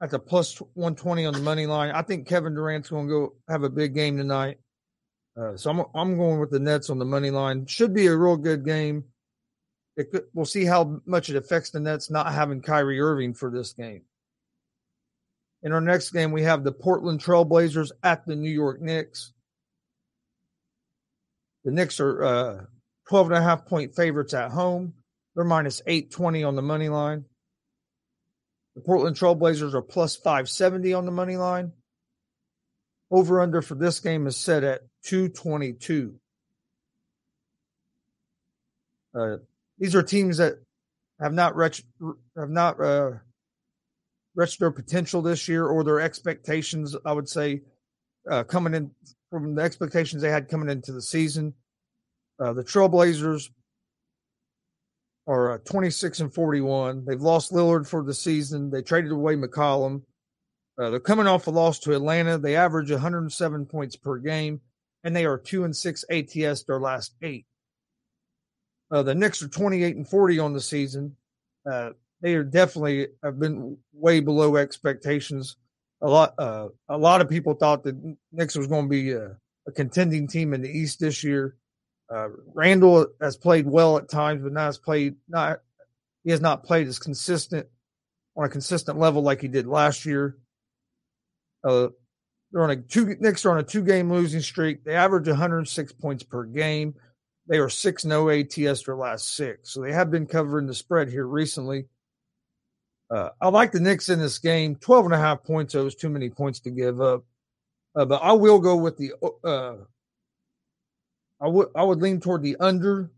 at 0.00 0.10
the 0.10 0.18
plus 0.18 0.58
120 0.74 1.26
on 1.26 1.34
the 1.34 1.40
money 1.40 1.66
line. 1.66 1.90
I 1.90 2.02
think 2.02 2.28
Kevin 2.28 2.54
Durant's 2.54 2.90
going 2.90 3.08
to 3.08 3.12
go 3.12 3.34
have 3.48 3.64
a 3.64 3.70
big 3.70 3.94
game 3.94 4.16
tonight. 4.16 4.58
Uh, 5.38 5.56
so 5.56 5.70
I'm 5.70 5.84
I'm 5.94 6.16
going 6.16 6.40
with 6.40 6.50
the 6.50 6.60
Nets 6.60 6.90
on 6.90 6.98
the 6.98 7.04
money 7.04 7.30
line. 7.30 7.66
Should 7.66 7.94
be 7.94 8.06
a 8.06 8.16
real 8.16 8.36
good 8.36 8.64
game. 8.64 9.04
Could, 10.04 10.24
we'll 10.32 10.46
see 10.46 10.64
how 10.64 11.00
much 11.06 11.28
it 11.28 11.36
affects 11.36 11.70
the 11.70 11.80
Nets 11.80 12.10
not 12.10 12.32
having 12.32 12.62
Kyrie 12.62 13.00
Irving 13.00 13.34
for 13.34 13.50
this 13.50 13.72
game. 13.72 14.02
In 15.62 15.72
our 15.72 15.80
next 15.80 16.10
game, 16.10 16.30
we 16.30 16.44
have 16.44 16.62
the 16.62 16.72
Portland 16.72 17.20
Trailblazers 17.20 17.90
at 18.04 18.24
the 18.24 18.36
New 18.36 18.50
York 18.50 18.80
Knicks. 18.80 19.32
The 21.64 21.72
Knicks 21.72 21.98
are 21.98 22.24
uh, 22.24 22.64
12 23.08 23.26
and 23.28 23.36
a 23.36 23.42
half 23.42 23.66
point 23.66 23.96
favorites 23.96 24.34
at 24.34 24.52
home. 24.52 24.94
They're 25.34 25.44
minus 25.44 25.82
820 25.86 26.44
on 26.44 26.54
the 26.54 26.62
money 26.62 26.88
line. 26.88 27.24
The 28.76 28.82
Portland 28.82 29.16
Trailblazers 29.16 29.74
are 29.74 29.82
plus 29.82 30.14
570 30.14 30.94
on 30.94 31.04
the 31.04 31.10
money 31.10 31.36
line. 31.36 31.72
Over 33.10 33.40
under 33.40 33.62
for 33.62 33.74
this 33.74 33.98
game 33.98 34.28
is 34.28 34.36
set 34.36 34.62
at 34.62 34.82
222. 35.04 36.14
Uh, 39.18 39.36
these 39.78 39.94
are 39.94 40.02
teams 40.02 40.38
that 40.38 40.54
have 41.20 41.32
not 41.32 41.56
reached 41.56 41.84
have 42.36 42.50
not 42.50 42.80
uh, 42.80 43.12
reached 44.34 44.60
their 44.60 44.70
potential 44.70 45.22
this 45.22 45.48
year 45.48 45.66
or 45.66 45.84
their 45.84 46.00
expectations. 46.00 46.96
I 47.04 47.12
would 47.12 47.28
say 47.28 47.62
uh, 48.30 48.44
coming 48.44 48.74
in 48.74 48.90
from 49.30 49.54
the 49.54 49.62
expectations 49.62 50.22
they 50.22 50.30
had 50.30 50.48
coming 50.48 50.70
into 50.70 50.92
the 50.92 51.02
season. 51.02 51.54
Uh, 52.40 52.52
the 52.52 52.62
Trailblazers 52.62 53.50
are 55.26 55.52
uh, 55.52 55.58
26 55.58 56.20
and 56.20 56.32
41. 56.32 57.04
They've 57.04 57.20
lost 57.20 57.52
Lillard 57.52 57.86
for 57.86 58.02
the 58.02 58.14
season. 58.14 58.70
They 58.70 58.82
traded 58.82 59.12
away 59.12 59.34
McCollum. 59.34 60.02
Uh, 60.80 60.90
they're 60.90 61.00
coming 61.00 61.26
off 61.26 61.48
a 61.48 61.50
loss 61.50 61.80
to 61.80 61.94
Atlanta. 61.94 62.38
They 62.38 62.54
average 62.54 62.90
107 62.90 63.66
points 63.66 63.96
per 63.96 64.18
game, 64.18 64.60
and 65.02 65.14
they 65.14 65.26
are 65.26 65.36
two 65.36 65.64
and 65.64 65.76
six 65.76 66.04
ATS 66.10 66.62
their 66.62 66.78
last 66.78 67.14
eight. 67.22 67.44
Uh, 68.90 69.02
the 69.02 69.14
Knicks 69.14 69.42
are 69.42 69.48
28 69.48 69.96
and 69.96 70.08
40 70.08 70.38
on 70.38 70.52
the 70.52 70.60
season. 70.60 71.16
Uh, 71.70 71.90
they 72.20 72.34
are 72.34 72.44
definitely 72.44 73.08
have 73.22 73.38
been 73.38 73.78
way 73.92 74.20
below 74.20 74.56
expectations. 74.56 75.56
A 76.00 76.08
lot, 76.08 76.34
uh, 76.38 76.68
a 76.88 76.96
lot 76.96 77.20
of 77.20 77.28
people 77.28 77.54
thought 77.54 77.84
that 77.84 78.16
Knicks 78.32 78.56
was 78.56 78.66
going 78.66 78.84
to 78.84 78.88
be 78.88 79.12
a, 79.12 79.36
a 79.66 79.72
contending 79.72 80.28
team 80.28 80.54
in 80.54 80.62
the 80.62 80.70
East 80.70 81.00
this 81.00 81.22
year. 81.22 81.56
Uh, 82.10 82.28
Randle 82.54 83.06
has 83.20 83.36
played 83.36 83.66
well 83.66 83.98
at 83.98 84.08
times, 84.08 84.42
but 84.42 84.52
not 84.52 84.66
has 84.66 84.78
played 84.78 85.16
not 85.28 85.60
he 86.24 86.30
has 86.30 86.40
not 86.40 86.64
played 86.64 86.86
as 86.86 86.98
consistent 86.98 87.66
on 88.36 88.44
a 88.44 88.48
consistent 88.48 88.98
level 88.98 89.22
like 89.22 89.40
he 89.40 89.48
did 89.48 89.66
last 89.66 90.06
year. 90.06 90.38
Uh, 91.62 91.88
they're 92.50 92.62
on 92.62 92.70
a 92.70 92.76
two 92.76 93.16
Knicks 93.20 93.44
are 93.44 93.50
on 93.50 93.58
a 93.58 93.62
two 93.62 93.82
game 93.84 94.10
losing 94.10 94.40
streak. 94.40 94.84
They 94.84 94.94
average 94.94 95.28
106 95.28 95.92
points 95.92 96.22
per 96.22 96.44
game. 96.44 96.94
They 97.48 97.58
are 97.58 97.70
six 97.70 98.04
no 98.04 98.28
ATS 98.28 98.82
their 98.82 98.96
last 98.96 99.34
six, 99.34 99.70
so 99.72 99.80
they 99.80 99.92
have 99.92 100.10
been 100.10 100.26
covering 100.26 100.66
the 100.66 100.74
spread 100.74 101.08
here 101.08 101.26
recently. 101.26 101.86
Uh, 103.10 103.30
I 103.40 103.48
like 103.48 103.72
the 103.72 103.80
Knicks 103.80 104.10
in 104.10 104.18
this 104.18 104.38
game. 104.38 104.76
12 104.76 105.06
and 105.06 105.14
a 105.14 105.18
half 105.18 105.42
points, 105.42 105.72
though, 105.72 105.86
is 105.86 105.94
too 105.94 106.10
many 106.10 106.28
points 106.28 106.60
to 106.60 106.70
give 106.70 107.00
up. 107.00 107.24
Uh, 107.96 108.04
but 108.04 108.22
I 108.22 108.32
will 108.32 108.58
go 108.58 108.76
with 108.76 108.98
the 108.98 109.12
uh, 109.42 109.76
I 111.40 111.48
would 111.48 111.68
I 111.74 111.82
would 111.82 112.00
lean 112.00 112.20
toward 112.20 112.42
the 112.42 112.56
under 112.60 113.10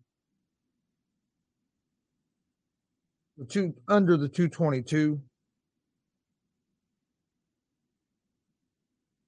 the 3.36 3.44
two 3.46 3.74
under 3.88 4.16
the 4.16 4.28
222. 4.28 5.20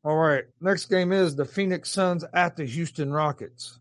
All 0.04 0.16
right. 0.16 0.44
Next 0.60 0.86
game 0.86 1.12
is 1.12 1.36
the 1.36 1.44
Phoenix 1.44 1.90
Suns 1.90 2.24
at 2.34 2.56
the 2.56 2.64
Houston 2.64 3.12
Rockets. 3.12 3.78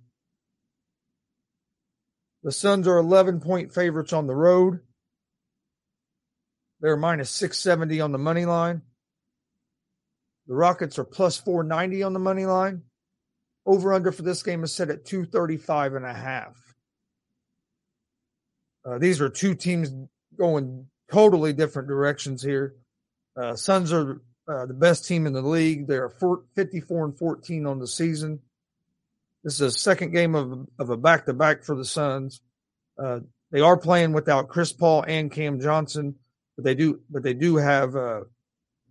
The 2.43 2.51
Suns 2.51 2.87
are 2.87 2.97
11 2.97 3.39
point 3.41 3.73
favorites 3.73 4.13
on 4.13 4.27
the 4.27 4.35
road. 4.35 4.79
They're 6.79 6.97
minus 6.97 7.29
670 7.29 8.01
on 8.01 8.11
the 8.11 8.17
money 8.17 8.45
line. 8.45 8.81
The 10.47 10.55
Rockets 10.55 10.97
are 10.97 11.03
plus 11.03 11.37
490 11.37 12.03
on 12.03 12.13
the 12.13 12.19
money 12.19 12.45
line. 12.45 12.81
Over 13.65 13.93
under 13.93 14.11
for 14.11 14.23
this 14.23 14.41
game 14.41 14.63
is 14.63 14.73
set 14.73 14.89
at 14.89 15.05
235 15.05 15.93
and 15.93 16.05
a 16.05 16.13
half. 16.13 16.57
Uh, 18.83 18.97
these 18.97 19.21
are 19.21 19.29
two 19.29 19.53
teams 19.53 19.91
going 20.35 20.87
totally 21.11 21.53
different 21.53 21.87
directions 21.87 22.41
here. 22.41 22.75
Uh, 23.37 23.55
Suns 23.55 23.93
are 23.93 24.21
uh, 24.47 24.65
the 24.65 24.73
best 24.73 25.05
team 25.05 25.27
in 25.27 25.33
the 25.33 25.41
league. 25.43 25.87
They 25.87 25.97
are 25.97 26.11
54 26.55 27.05
and 27.05 27.17
14 27.17 27.67
on 27.67 27.77
the 27.77 27.87
season. 27.87 28.39
This 29.43 29.55
is 29.55 29.75
a 29.75 29.79
second 29.79 30.11
game 30.11 30.35
of, 30.35 30.67
of 30.79 30.89
a 30.89 30.97
back 30.97 31.25
to 31.25 31.33
back 31.33 31.63
for 31.63 31.75
the 31.75 31.85
Suns. 31.85 32.41
Uh, 33.01 33.19
they 33.51 33.59
are 33.59 33.77
playing 33.77 34.13
without 34.13 34.49
Chris 34.49 34.71
Paul 34.71 35.03
and 35.07 35.31
Cam 35.31 35.59
Johnson, 35.59 36.15
but 36.55 36.63
they 36.63 36.75
do 36.75 37.01
but 37.09 37.23
they 37.23 37.33
do 37.33 37.57
have 37.57 37.95
uh, 37.95 38.21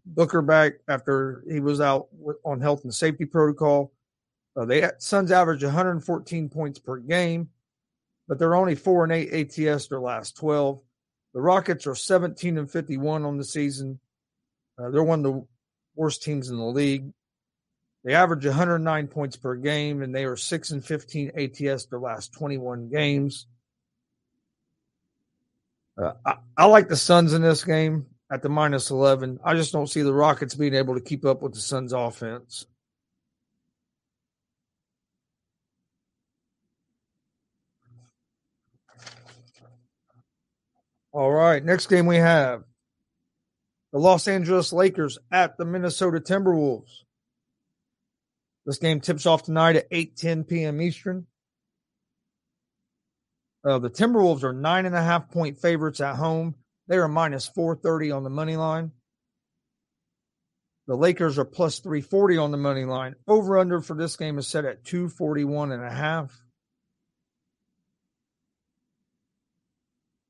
Booker 0.04 0.42
back 0.42 0.74
after 0.88 1.44
he 1.48 1.60
was 1.60 1.80
out 1.80 2.08
on 2.44 2.60
health 2.60 2.84
and 2.84 2.94
safety 2.94 3.24
protocol. 3.24 3.92
Uh, 4.56 4.64
they 4.64 4.90
Suns 4.98 5.30
average 5.30 5.62
114 5.62 6.48
points 6.48 6.78
per 6.78 6.96
game, 6.98 7.48
but 8.26 8.38
they're 8.38 8.56
only 8.56 8.74
four 8.74 9.04
and 9.04 9.12
eight 9.12 9.32
ATS 9.32 9.86
their 9.86 10.00
last 10.00 10.36
12. 10.36 10.82
The 11.32 11.40
Rockets 11.40 11.86
are 11.86 11.94
17 11.94 12.58
and 12.58 12.70
51 12.70 13.24
on 13.24 13.38
the 13.38 13.44
season. 13.44 14.00
Uh, 14.76 14.90
they're 14.90 15.04
one 15.04 15.24
of 15.24 15.32
the 15.32 15.46
worst 15.94 16.22
teams 16.22 16.50
in 16.50 16.56
the 16.56 16.64
league. 16.64 17.12
They 18.04 18.14
average 18.14 18.46
109 18.46 19.08
points 19.08 19.36
per 19.36 19.56
game, 19.56 20.02
and 20.02 20.14
they 20.14 20.24
are 20.24 20.36
six 20.36 20.70
and 20.70 20.84
15 20.84 21.32
ATS 21.36 21.86
their 21.86 22.00
last 22.00 22.32
21 22.32 22.88
games. 22.88 23.46
Uh, 26.00 26.12
I, 26.24 26.36
I 26.56 26.64
like 26.64 26.88
the 26.88 26.96
Suns 26.96 27.34
in 27.34 27.42
this 27.42 27.62
game 27.62 28.06
at 28.32 28.42
the 28.42 28.48
minus 28.48 28.90
11. 28.90 29.40
I 29.44 29.54
just 29.54 29.72
don't 29.72 29.88
see 29.88 30.02
the 30.02 30.14
Rockets 30.14 30.54
being 30.54 30.74
able 30.74 30.94
to 30.94 31.00
keep 31.00 31.26
up 31.26 31.42
with 31.42 31.52
the 31.52 31.60
Suns' 31.60 31.92
offense. 31.92 32.66
All 41.12 41.30
right. 41.30 41.62
Next 41.62 41.88
game 41.88 42.06
we 42.06 42.16
have 42.16 42.62
the 43.92 43.98
Los 43.98 44.28
Angeles 44.28 44.72
Lakers 44.72 45.18
at 45.32 45.58
the 45.58 45.64
Minnesota 45.64 46.20
Timberwolves. 46.20 47.02
This 48.66 48.78
game 48.78 49.00
tips 49.00 49.26
off 49.26 49.42
tonight 49.42 49.76
at 49.76 49.86
8 49.90 50.16
10 50.16 50.44
p.m. 50.44 50.80
Eastern. 50.80 51.26
Uh, 53.64 53.78
the 53.78 53.90
Timberwolves 53.90 54.42
are 54.42 54.52
nine 54.52 54.86
and 54.86 54.94
a 54.94 55.02
half 55.02 55.30
point 55.30 55.58
favorites 55.58 56.00
at 56.00 56.16
home. 56.16 56.54
They 56.88 56.96
are 56.96 57.08
minus 57.08 57.46
430 57.46 58.10
on 58.10 58.24
the 58.24 58.30
money 58.30 58.56
line. 58.56 58.92
The 60.86 60.96
Lakers 60.96 61.38
are 61.38 61.44
plus 61.44 61.78
340 61.78 62.38
on 62.38 62.50
the 62.50 62.56
money 62.56 62.84
line. 62.84 63.14
Over 63.28 63.58
under 63.58 63.80
for 63.80 63.94
this 63.94 64.16
game 64.16 64.38
is 64.38 64.48
set 64.48 64.64
at 64.64 64.84
241 64.84 65.72
and 65.72 65.84
a 65.84 65.90
half. 65.90 66.36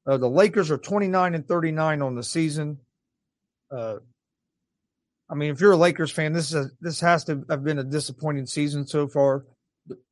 Uh, 0.07 0.16
the 0.19 0.29
Lakers 0.29 0.71
are 0.71 0.79
29 0.79 1.35
and 1.35 1.47
39 1.47 2.03
on 2.03 2.14
the 2.14 2.23
season. 2.23 2.79
Uh, 3.71 3.99
I 5.31 5.35
mean, 5.35 5.51
if 5.51 5.61
you're 5.61 5.73
a 5.73 5.77
Lakers 5.77 6.11
fan, 6.11 6.33
this 6.33 6.53
is 6.53 6.55
a, 6.55 6.71
this 6.81 7.01
has 7.01 7.25
to 7.25 7.45
have 7.49 7.62
been 7.62 7.79
a 7.79 7.85
disappointing 7.85 8.47
season 8.47 8.87
so 8.87 9.07
far. 9.07 9.45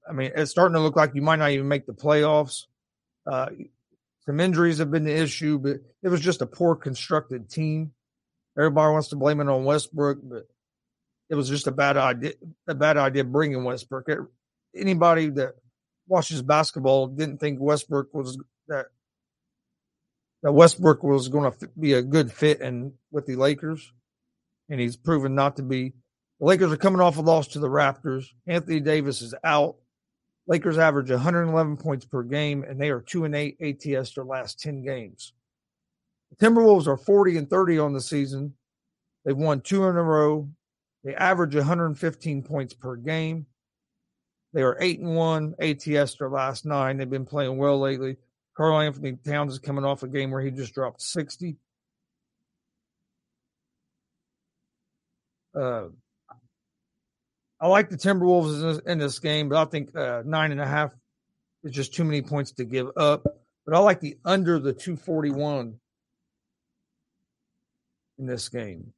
I 0.09 0.13
mean, 0.13 0.31
it's 0.35 0.51
starting 0.51 0.75
to 0.75 0.81
look 0.81 0.97
like 0.97 1.15
you 1.15 1.23
might 1.23 1.41
not 1.41 1.51
even 1.51 1.67
make 1.67 1.87
the 1.87 1.93
playoffs. 1.93 2.67
Uh, 3.27 3.49
some 4.25 4.41
injuries 4.41 4.79
have 4.79 4.91
been 4.91 5.05
the 5.05 5.17
issue, 5.17 5.59
but 5.59 5.79
it 6.03 6.09
was 6.09 6.21
just 6.21 6.43
a 6.43 6.47
poor 6.47 6.77
constructed 6.77 7.51
team. 7.51 7.93
Everybody 8.57 8.93
wants 8.93 9.09
to 9.09 9.17
blame 9.17 9.41
it 9.41 9.49
on 9.49 9.65
Westbrook, 9.65 10.19
but 10.23 10.47
it 11.29 11.35
was 11.35 11.49
just 11.49 11.67
a 11.67 11.73
bad 11.73 11.97
idea. 11.97 12.33
A 12.67 12.75
bad 12.75 12.97
idea 12.97 13.25
bringing 13.25 13.65
Westbrook. 13.65 14.09
It, 14.09 14.19
anybody 14.75 15.31
that 15.31 15.55
watches 16.07 16.43
basketball 16.43 17.09
didn't 17.09 17.39
think 17.39 17.61
Westbrook 17.61 18.15
was 18.15 18.39
that 18.69 18.87
that 20.43 20.53
Westbrook 20.53 21.03
was 21.03 21.29
going 21.29 21.51
to 21.51 21.69
be 21.79 21.95
a 21.95 22.03
good 22.03 22.33
fit 22.33 22.61
and 22.61 22.93
with 23.11 23.27
the 23.27 23.37
Lakers, 23.37 23.93
and 24.69 24.81
he's 24.81 24.97
proven 24.97 25.35
not 25.35 25.57
to 25.57 25.63
be. 25.63 25.95
The 26.41 26.47
Lakers 26.47 26.73
are 26.73 26.77
coming 26.77 27.01
off 27.01 27.19
a 27.19 27.21
loss 27.21 27.49
to 27.49 27.59
the 27.59 27.69
Raptors. 27.69 28.27
Anthony 28.47 28.81
Davis 28.81 29.23
is 29.23 29.35
out. 29.45 29.77
Lakers 30.47 30.79
average 30.79 31.11
111 31.11 31.77
points 31.77 32.07
per 32.07 32.23
game, 32.23 32.65
and 32.65 32.81
they 32.81 32.91
are 32.91 33.01
2 33.01 33.25
and 33.25 33.35
8 33.35 33.57
ATS 33.61 34.15
their 34.15 34.25
last 34.25 34.61
10 34.61 34.83
games. 34.83 35.33
The 36.31 36.47
Timberwolves 36.47 36.87
are 36.87 36.97
40 36.97 37.37
and 37.37 37.51
30 37.51 37.79
on 37.79 37.93
the 37.93 38.01
season. 38.01 38.55
They've 39.25 39.37
won 39.37 39.61
two 39.61 39.85
in 39.85 39.97
a 39.97 40.03
row. 40.03 40.49
They 41.05 41.15
average 41.15 41.55
115 41.55 42.43
points 42.43 42.75
per 42.75 42.97
game. 42.97 43.47
They 44.55 44.63
are 44.63 44.79
8 44.81 45.01
and 45.01 45.17
1 45.17 45.55
ATS 45.61 46.15
their 46.15 46.31
last 46.31 46.65
nine. 46.65 46.97
They've 46.97 47.11
been 47.11 47.27
playing 47.27 47.59
well 47.59 47.79
lately. 47.79 48.17
Karl-Anthony 48.57 49.19
Towns 49.25 49.53
is 49.53 49.59
coming 49.59 49.85
off 49.85 50.03
a 50.03 50.09
game 50.09 50.31
where 50.31 50.41
he 50.41 50.51
just 50.51 50.75
dropped 50.75 51.03
60. 51.03 51.57
Uh, 55.59 55.88
I 57.61 57.66
like 57.66 57.90
the 57.90 57.97
Timberwolves 57.97 58.55
in 58.55 58.68
this, 58.68 58.79
in 58.87 58.99
this 58.99 59.18
game, 59.18 59.49
but 59.49 59.61
I 59.61 59.64
think 59.64 59.97
uh, 59.97 60.23
nine 60.25 60.53
and 60.53 60.61
a 60.61 60.66
half 60.66 60.94
is 61.64 61.73
just 61.73 61.92
too 61.92 62.05
many 62.05 62.23
points 62.23 62.53
to 62.53 62.64
give 62.64 62.88
up. 62.97 63.25
But 63.66 63.75
I 63.75 63.81
like 63.81 64.01
the 64.01 64.16
under 64.25 64.61
the 64.61 64.73
241 64.73 65.79
in 68.18 68.27
this 68.27 68.49
game. 68.49 68.92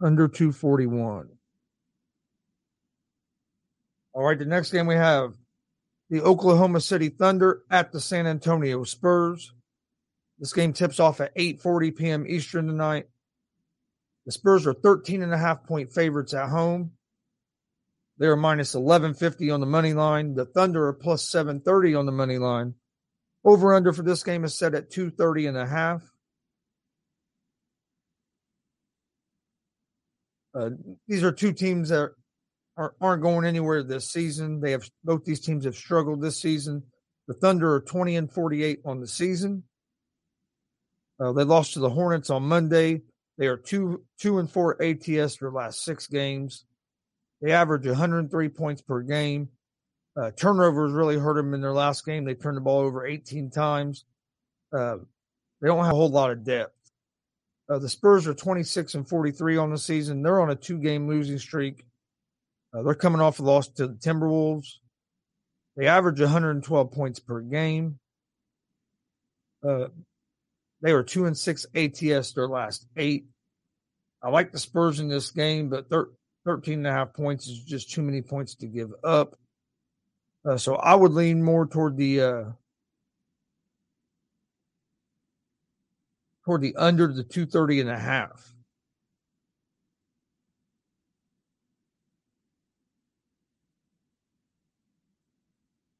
Under 0.00 0.26
241. 0.26 1.28
All 4.14 4.24
right, 4.24 4.38
the 4.38 4.44
next 4.44 4.72
game 4.72 4.86
we 4.86 4.94
have 4.94 5.34
the 6.12 6.22
Oklahoma 6.22 6.78
City 6.78 7.08
Thunder 7.08 7.62
at 7.70 7.90
the 7.90 7.98
San 7.98 8.26
Antonio 8.26 8.84
Spurs. 8.84 9.50
This 10.38 10.52
game 10.52 10.74
tips 10.74 11.00
off 11.00 11.22
at 11.22 11.34
8:40 11.34 11.96
p.m. 11.96 12.26
Eastern 12.28 12.66
tonight. 12.66 13.06
The 14.26 14.32
Spurs 14.32 14.66
are 14.66 14.74
13 14.74 15.22
and 15.22 15.32
a 15.32 15.38
half 15.38 15.64
point 15.64 15.90
favorites 15.90 16.34
at 16.34 16.50
home. 16.50 16.92
They 18.18 18.26
are 18.26 18.36
minus 18.36 18.74
1150 18.74 19.50
on 19.50 19.60
the 19.60 19.66
money 19.66 19.94
line. 19.94 20.34
The 20.34 20.44
Thunder 20.44 20.86
are 20.88 20.92
plus 20.92 21.26
730 21.30 21.94
on 21.94 22.04
the 22.04 22.12
money 22.12 22.36
line. 22.36 22.74
Over 23.42 23.72
under 23.72 23.94
for 23.94 24.02
this 24.02 24.22
game 24.22 24.44
is 24.44 24.54
set 24.54 24.74
at 24.74 24.90
230 24.90 25.46
and 25.46 25.56
a 25.56 25.66
half. 25.66 26.02
Uh, 30.54 30.70
these 31.08 31.24
are 31.24 31.32
two 31.32 31.54
teams 31.54 31.88
that 31.88 32.10
are, 32.76 32.94
aren't 33.00 33.22
going 33.22 33.44
anywhere 33.44 33.82
this 33.82 34.10
season. 34.10 34.60
They 34.60 34.72
have 34.72 34.88
both 35.04 35.24
these 35.24 35.40
teams 35.40 35.64
have 35.64 35.76
struggled 35.76 36.20
this 36.20 36.40
season. 36.40 36.82
The 37.28 37.34
Thunder 37.34 37.74
are 37.74 37.80
20 37.80 38.16
and 38.16 38.32
48 38.32 38.80
on 38.84 39.00
the 39.00 39.06
season. 39.06 39.64
Uh, 41.20 41.32
they 41.32 41.44
lost 41.44 41.74
to 41.74 41.78
the 41.78 41.90
Hornets 41.90 42.30
on 42.30 42.42
Monday. 42.42 43.02
They 43.38 43.46
are 43.46 43.56
two 43.56 44.04
two 44.18 44.38
and 44.38 44.50
four 44.50 44.80
ATS 44.82 45.36
their 45.36 45.50
last 45.50 45.84
six 45.84 46.06
games. 46.06 46.64
They 47.40 47.52
average 47.52 47.86
103 47.86 48.48
points 48.50 48.82
per 48.82 49.02
game. 49.02 49.48
Uh, 50.16 50.30
turnovers 50.32 50.92
really 50.92 51.18
hurt 51.18 51.34
them 51.34 51.54
in 51.54 51.60
their 51.60 51.72
last 51.72 52.04
game. 52.04 52.24
They 52.24 52.34
turned 52.34 52.56
the 52.56 52.60
ball 52.60 52.80
over 52.80 53.06
18 53.06 53.50
times. 53.50 54.04
Uh, 54.72 54.96
they 55.60 55.68
don't 55.68 55.84
have 55.84 55.94
a 55.94 55.96
whole 55.96 56.10
lot 56.10 56.30
of 56.30 56.44
depth. 56.44 56.74
Uh, 57.68 57.78
the 57.78 57.88
Spurs 57.88 58.26
are 58.26 58.34
26 58.34 58.94
and 58.94 59.08
43 59.08 59.56
on 59.56 59.70
the 59.70 59.78
season. 59.78 60.22
They're 60.22 60.40
on 60.40 60.50
a 60.50 60.54
two 60.54 60.78
game 60.78 61.08
losing 61.08 61.38
streak. 61.38 61.86
Uh, 62.74 62.82
they're 62.82 62.94
coming 62.94 63.20
off 63.20 63.38
a 63.38 63.42
loss 63.42 63.68
to 63.68 63.86
the 63.86 63.94
Timberwolves. 63.94 64.66
They 65.76 65.86
average 65.86 66.20
112 66.20 66.92
points 66.92 67.18
per 67.18 67.40
game. 67.40 67.98
Uh, 69.66 69.88
they 70.80 70.92
were 70.92 71.02
two 71.02 71.26
and 71.26 71.36
six 71.36 71.66
ATS 71.74 72.32
their 72.32 72.48
last 72.48 72.86
eight. 72.96 73.26
I 74.22 74.28
like 74.30 74.52
the 74.52 74.58
Spurs 74.58 75.00
in 75.00 75.08
this 75.08 75.30
game, 75.30 75.68
but 75.68 75.88
thir- 75.88 76.10
13 76.44 76.78
and 76.78 76.86
a 76.86 76.92
half 76.92 77.14
points 77.14 77.46
is 77.46 77.62
just 77.62 77.90
too 77.90 78.02
many 78.02 78.22
points 78.22 78.56
to 78.56 78.66
give 78.66 78.90
up. 79.04 79.36
Uh, 80.44 80.56
so 80.56 80.74
I 80.74 80.94
would 80.94 81.12
lean 81.12 81.42
more 81.42 81.66
toward 81.66 81.96
the 81.96 82.20
uh, 82.20 82.44
toward 86.44 86.62
the 86.62 86.74
under 86.76 87.06
the 87.06 87.22
230 87.22 87.82
and 87.82 87.90
a 87.90 87.98
half. 87.98 88.51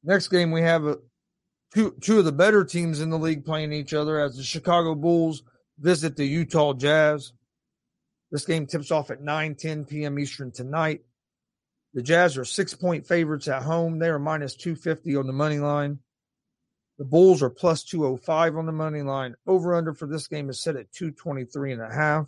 Next 0.03 0.27
game 0.27 0.51
we 0.51 0.61
have 0.61 0.85
a, 0.85 0.97
two 1.73 1.95
two 2.01 2.19
of 2.19 2.25
the 2.25 2.31
better 2.31 2.63
teams 2.65 2.99
in 2.99 3.09
the 3.09 3.17
league 3.17 3.45
playing 3.45 3.71
each 3.71 3.93
other 3.93 4.19
as 4.19 4.35
the 4.35 4.43
Chicago 4.43 4.95
Bulls 4.95 5.43
visit 5.79 6.15
the 6.15 6.25
Utah 6.25 6.73
Jazz. 6.73 7.33
This 8.31 8.45
game 8.45 8.65
tips 8.65 8.91
off 8.91 9.11
at 9.11 9.21
9 9.21 9.55
10 9.55 9.85
p.m. 9.85 10.19
Eastern 10.19 10.51
tonight. 10.51 11.01
The 11.93 12.01
Jazz 12.01 12.37
are 12.37 12.45
six 12.45 12.73
point 12.73 13.05
favorites 13.05 13.47
at 13.47 13.63
home. 13.63 13.99
They 13.99 14.09
are 14.09 14.19
minus 14.19 14.55
250 14.55 15.15
on 15.15 15.27
the 15.27 15.33
money 15.33 15.59
line. 15.59 15.99
The 16.97 17.05
Bulls 17.05 17.41
are 17.41 17.49
plus 17.49 17.83
205 17.83 18.57
on 18.57 18.65
the 18.65 18.71
money 18.71 19.01
line. 19.01 19.35
Over 19.47 19.75
under 19.75 19.93
for 19.93 20.07
this 20.07 20.27
game 20.27 20.49
is 20.49 20.61
set 20.61 20.75
at 20.75 20.91
223 20.91 21.73
and 21.73 21.81
a 21.81 21.93
half. 21.93 22.25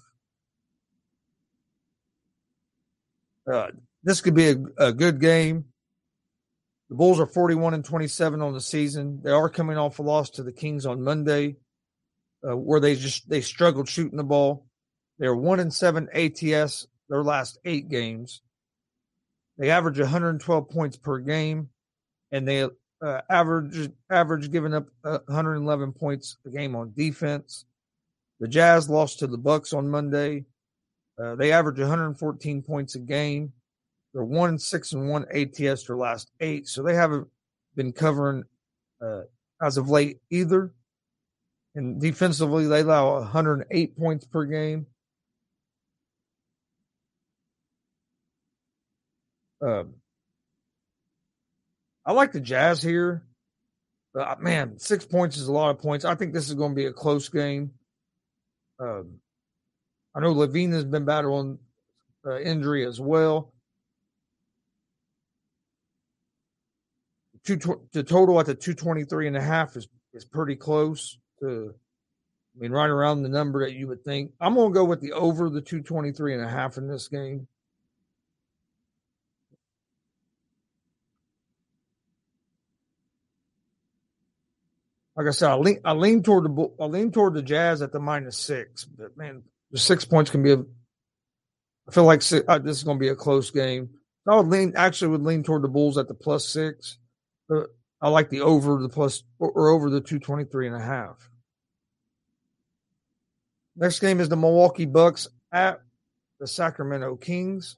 Uh, 3.52 3.72
this 4.04 4.22
could 4.22 4.34
be 4.34 4.50
a, 4.50 4.56
a 4.78 4.94
good 4.94 5.20
game. 5.20 5.66
The 6.90 6.96
Bulls 6.96 7.20
are 7.20 7.26
41 7.26 7.74
and 7.74 7.84
27 7.84 8.42
on 8.42 8.54
the 8.54 8.62
season. 8.62 9.22
They 9.24 9.32
are 9.32 9.50
coming 9.50 9.78
off 9.78 10.00
a 10.00 10.04
loss 10.04 10.30
to 10.32 10.44
the 10.44 10.52
Kings 10.52 10.86
on 10.86 11.04
Monday, 11.04 11.56
uh, 12.48 12.56
where 12.56 12.80
they 12.80 12.96
just 12.96 13.28
they 13.28 13.42
struggled 13.42 13.90
shooting 13.90 14.18
the 14.18 14.24
ball. 14.24 14.68
They're 15.18 15.36
one 15.36 15.60
and 15.60 15.74
seven 15.74 16.10
ATS 16.14 16.88
their 17.10 17.24
last 17.24 17.58
eight 17.66 17.90
games. 17.90 18.42
They 19.58 19.70
average 19.70 20.00
112 20.00 20.70
points 20.70 20.98
per 20.98 21.20
game, 21.20 21.70
and 22.32 22.48
they 22.48 22.64
uh, 22.64 23.22
average 23.30 23.90
average 24.10 24.52
giving 24.52 24.74
up 24.74 24.88
111 25.02 25.94
points 25.94 26.38
a 26.46 26.50
game 26.50 26.76
on 26.76 26.94
defense. 26.96 27.66
The 28.40 28.48
Jazz 28.48 28.90
lost 28.90 29.20
to 29.20 29.28
the 29.28 29.38
Bucks 29.38 29.74
on 29.74 29.90
Monday. 29.90 30.46
Uh, 31.18 31.36
they 31.36 31.52
average 31.52 31.80
114 31.80 32.62
points 32.62 32.96
a 32.96 33.00
game. 33.00 33.54
They're 34.16 34.24
one 34.24 34.58
six 34.58 34.94
and 34.94 35.10
one 35.10 35.26
ATS 35.30 35.84
their 35.84 35.98
last 35.98 36.32
eight, 36.40 36.70
so 36.70 36.82
they 36.82 36.96
haven't 36.96 37.28
been 37.76 37.92
covering 37.92 38.46
uh, 39.02 39.24
as 39.62 39.76
of 39.76 39.90
late 39.90 40.20
either. 40.30 40.74
And 41.76 42.00
defensively, 42.00 42.66
they 42.66 42.80
allow 42.80 43.16
108 43.16 43.98
points 43.98 44.26
per 44.26 44.46
game. 44.46 44.86
Um, 49.62 49.96
I 52.06 52.14
like 52.14 52.32
the 52.32 52.40
Jazz 52.40 52.82
here. 52.82 53.22
Uh, 54.18 54.36
man, 54.40 54.80
six 54.80 55.06
points 55.06 55.36
is 55.36 55.50
a 55.50 55.52
lot 55.52 55.72
of 55.72 55.80
points. 55.80 56.06
I 56.06 56.16
think 56.16 56.34
this 56.34 56.48
is 56.48 56.56
going 56.56 56.72
to 56.72 56.76
be 56.76 56.86
a 56.86 56.94
close 56.94 57.28
game. 57.28 57.72
Um, 58.80 59.20
I 60.16 60.22
know 60.22 60.34
LaVine 60.34 60.72
has 60.72 60.86
been 60.86 61.04
battling 61.04 61.60
uh, 62.26 62.40
injury 62.40 62.86
as 62.86 63.02
well. 63.02 63.52
Two, 67.46 67.58
the 67.92 68.04
total 68.04 68.40
at 68.40 68.48
the 68.48 68.56
223 68.56 69.28
and 69.28 69.38
a 69.38 69.42
half 69.42 69.76
is, 69.76 69.88
is 70.14 70.26
pretty 70.26 70.56
close 70.56 71.18
to, 71.40 71.76
I 72.56 72.60
mean, 72.60 72.72
right 72.72 72.90
around 72.90 73.22
the 73.22 73.30
number 73.30 73.66
that 73.66 73.74
you 73.74 73.88
would 73.88 74.04
think. 74.04 74.32
I'm 74.42 74.56
going 74.56 74.72
to 74.72 74.74
go 74.74 74.84
with 74.84 75.02
the 75.02 75.14
over 75.14 75.50
the 75.50 75.62
223 75.62 76.34
and 76.34 76.44
a 76.44 76.50
half 76.50 76.78
in 76.78 76.88
this 76.88 77.08
game. 77.08 77.48
like 85.16 85.28
I 85.28 85.32
said, 85.32 85.50
I 85.50 85.56
lean 85.56 85.80
I 85.86 85.94
lean 85.94 86.24
toward 86.24 86.44
the 86.44 86.72
I 86.80 86.86
lean 86.86 87.12
toward 87.12 87.34
the 87.34 87.42
Jazz 87.42 87.82
at 87.82 87.92
the 87.92 88.00
minus 88.00 88.38
six, 88.38 88.84
but 88.84 89.16
man, 89.18 89.44
the 89.72 89.78
six 89.78 90.06
points 90.06 90.30
can 90.30 90.44
be 90.44 90.52
a. 90.52 90.58
I 91.88 91.92
feel 91.92 92.04
like 92.04 92.22
six, 92.22 92.44
uh, 92.48 92.58
this 92.58 92.78
is 92.78 92.84
going 92.84 92.98
to 92.98 93.02
be 93.02 93.10
a 93.10 93.16
close 93.16 93.52
game. 93.52 93.92
I 94.28 94.36
would 94.36 94.48
lean 94.48 94.74
actually 94.76 95.10
would 95.10 95.22
lean 95.22 95.44
toward 95.44 95.62
the 95.62 95.68
Bulls 95.68 95.98
at 95.98 96.08
the 96.08 96.16
plus 96.16 96.48
six, 96.48 96.98
but 97.48 97.68
I 98.02 98.10
like 98.10 98.30
the 98.30 98.42
over 98.42 98.82
the 98.82 98.90
plus 98.90 99.24
or, 99.40 99.70
over 99.70 99.90
the 99.90 100.02
223 100.02 100.68
and 100.68 100.76
a 100.76 100.80
half. 100.80 101.30
Next 103.76 104.00
game 104.00 104.20
is 104.20 104.30
the 104.30 104.38
Milwaukee 104.38 104.86
Bucks 104.86 105.28
at 105.52 105.82
the 106.40 106.48
Sacramento 106.48 107.16
Kings. 107.18 107.78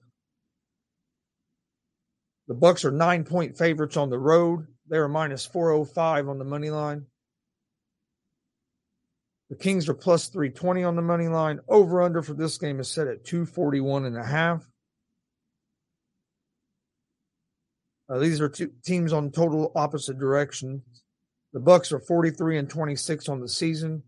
The 2.48 2.54
Bucks 2.54 2.86
are 2.86 2.92
nine 2.92 3.24
point 3.24 3.58
favorites 3.58 3.98
on 3.98 4.10
the 4.10 4.20
road. 4.20 4.68
They 4.90 4.98
are 4.98 5.08
minus 5.08 5.46
405 5.46 6.30
on 6.30 6.38
the 6.38 6.46
money 6.46 6.70
line. 6.70 7.06
The 9.50 9.56
Kings 9.56 9.88
are 9.88 9.94
plus 9.94 10.28
320 10.28 10.84
on 10.84 10.96
the 10.96 11.02
money 11.02 11.28
line. 11.28 11.60
Over 11.68 12.02
under 12.02 12.22
for 12.22 12.34
this 12.34 12.58
game 12.58 12.80
is 12.80 12.90
set 12.90 13.08
at 13.08 13.24
241 13.26 14.06
and 14.06 14.18
a 14.18 14.24
half. 14.24 14.68
Uh, 18.10 18.20
these 18.20 18.40
are 18.40 18.50
two 18.50 18.72
teams 18.86 19.12
on 19.12 19.32
total 19.32 19.72
opposite 19.76 20.18
direction. 20.18 20.82
The 21.54 21.60
Bucks 21.60 21.92
are 21.92 22.00
43 22.00 22.58
and 22.58 22.70
26 22.70 23.30
on 23.30 23.42
the 23.42 23.50
season. 23.50 24.04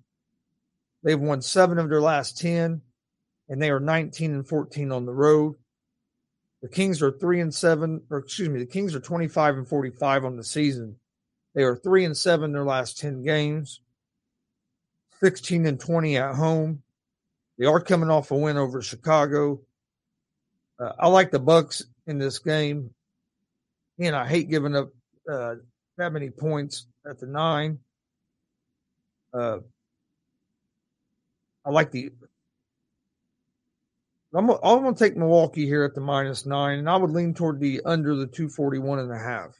They've 1.03 1.19
won 1.19 1.41
seven 1.41 1.77
of 1.79 1.89
their 1.89 2.01
last 2.01 2.37
10, 2.37 2.81
and 3.47 3.61
they 3.61 3.69
are 3.69 3.79
19 3.79 4.33
and 4.33 4.47
14 4.47 4.91
on 4.91 5.05
the 5.05 5.13
road. 5.13 5.55
The 6.61 6.69
Kings 6.69 7.01
are 7.01 7.11
three 7.11 7.39
and 7.39 7.53
seven, 7.53 8.01
or 8.09 8.19
excuse 8.19 8.49
me, 8.49 8.59
the 8.59 8.65
Kings 8.65 8.93
are 8.93 8.99
25 8.99 9.57
and 9.57 9.67
45 9.67 10.25
on 10.25 10.35
the 10.35 10.43
season. 10.43 10.97
They 11.55 11.63
are 11.63 11.75
three 11.75 12.05
and 12.05 12.15
seven 12.15 12.51
their 12.51 12.65
last 12.65 12.99
10 12.99 13.23
games, 13.23 13.81
16 15.21 15.65
and 15.65 15.79
20 15.79 16.17
at 16.17 16.35
home. 16.35 16.83
They 17.57 17.65
are 17.65 17.81
coming 17.81 18.09
off 18.09 18.31
a 18.31 18.35
win 18.35 18.57
over 18.57 18.81
Chicago. 18.81 19.61
Uh, 20.79 20.93
I 20.99 21.07
like 21.07 21.31
the 21.31 21.39
Bucks 21.39 21.83
in 22.07 22.17
this 22.17 22.39
game, 22.39 22.93
and 24.07 24.15
I 24.15 24.27
hate 24.27 24.49
giving 24.49 24.75
up 24.75 24.89
uh, 25.29 25.55
that 25.97 26.13
many 26.13 26.29
points 26.29 26.87
at 27.07 27.19
the 27.19 27.27
nine. 27.27 27.79
Uh, 29.33 29.59
I 31.65 31.69
like 31.69 31.91
the. 31.91 32.11
I'm, 34.33 34.49
I'm 34.49 34.83
going 34.83 34.93
to 34.93 34.99
take 35.03 35.17
Milwaukee 35.17 35.65
here 35.65 35.83
at 35.83 35.95
the 35.95 36.01
minus 36.01 36.45
nine, 36.45 36.79
and 36.79 36.89
I 36.89 36.95
would 36.97 37.11
lean 37.11 37.33
toward 37.33 37.59
the 37.59 37.81
under 37.83 38.15
the 38.15 38.27
241 38.27 38.99
and 38.99 39.11
a 39.11 39.17
half. 39.17 39.55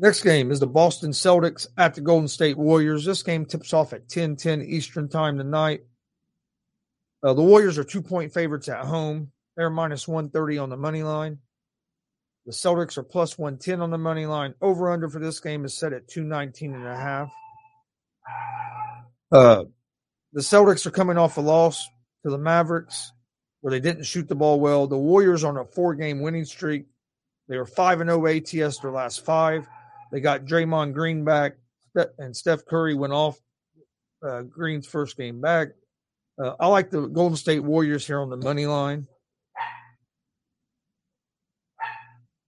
Next 0.00 0.22
game 0.22 0.52
is 0.52 0.60
the 0.60 0.66
Boston 0.66 1.10
Celtics 1.10 1.66
at 1.76 1.96
the 1.96 2.00
Golden 2.00 2.28
State 2.28 2.56
Warriors. 2.56 3.04
This 3.04 3.24
game 3.24 3.44
tips 3.44 3.72
off 3.72 3.92
at 3.92 4.08
10 4.08 4.36
10 4.36 4.62
Eastern 4.62 5.08
Time 5.08 5.36
tonight. 5.36 5.80
Uh, 7.20 7.34
the 7.34 7.42
Warriors 7.42 7.78
are 7.78 7.84
two 7.84 8.00
point 8.00 8.32
favorites 8.32 8.68
at 8.68 8.84
home. 8.84 9.32
They're 9.56 9.70
minus 9.70 10.06
130 10.06 10.58
on 10.58 10.70
the 10.70 10.76
money 10.76 11.02
line. 11.02 11.38
The 12.46 12.52
Celtics 12.52 12.96
are 12.96 13.02
plus 13.02 13.36
110 13.36 13.80
on 13.80 13.90
the 13.90 13.98
money 13.98 14.24
line. 14.24 14.54
Over 14.62 14.92
under 14.92 15.08
for 15.08 15.18
this 15.18 15.40
game 15.40 15.64
is 15.64 15.76
set 15.76 15.92
at 15.92 16.06
219 16.06 16.74
and 16.74 16.86
a 16.86 16.96
half. 16.96 17.32
Uh, 19.32 19.64
the 20.32 20.40
Celtics 20.42 20.86
are 20.86 20.92
coming 20.92 21.18
off 21.18 21.38
a 21.38 21.40
loss 21.40 21.88
to 22.22 22.30
the 22.30 22.38
Mavericks 22.38 23.12
where 23.62 23.72
they 23.72 23.80
didn't 23.80 24.04
shoot 24.04 24.28
the 24.28 24.36
ball 24.36 24.60
well. 24.60 24.86
The 24.86 24.96
Warriors 24.96 25.42
are 25.42 25.48
on 25.48 25.56
a 25.56 25.64
four 25.64 25.96
game 25.96 26.20
winning 26.20 26.44
streak. 26.44 26.86
They 27.48 27.56
are 27.56 27.66
5 27.66 28.02
and 28.02 28.10
0 28.10 28.26
ATS 28.28 28.78
their 28.78 28.92
last 28.92 29.24
five. 29.24 29.66
They 30.10 30.20
got 30.20 30.44
Draymond 30.44 30.94
Green 30.94 31.24
back, 31.24 31.54
and 32.18 32.34
Steph 32.34 32.64
Curry 32.64 32.94
went 32.94 33.12
off 33.12 33.38
uh, 34.26 34.42
Green's 34.42 34.86
first 34.86 35.16
game 35.16 35.40
back. 35.40 35.68
Uh, 36.42 36.54
I 36.60 36.68
like 36.68 36.90
the 36.90 37.06
Golden 37.08 37.36
State 37.36 37.60
Warriors 37.60 38.06
here 38.06 38.20
on 38.20 38.30
the 38.30 38.36
money 38.36 38.66
line. 38.66 39.06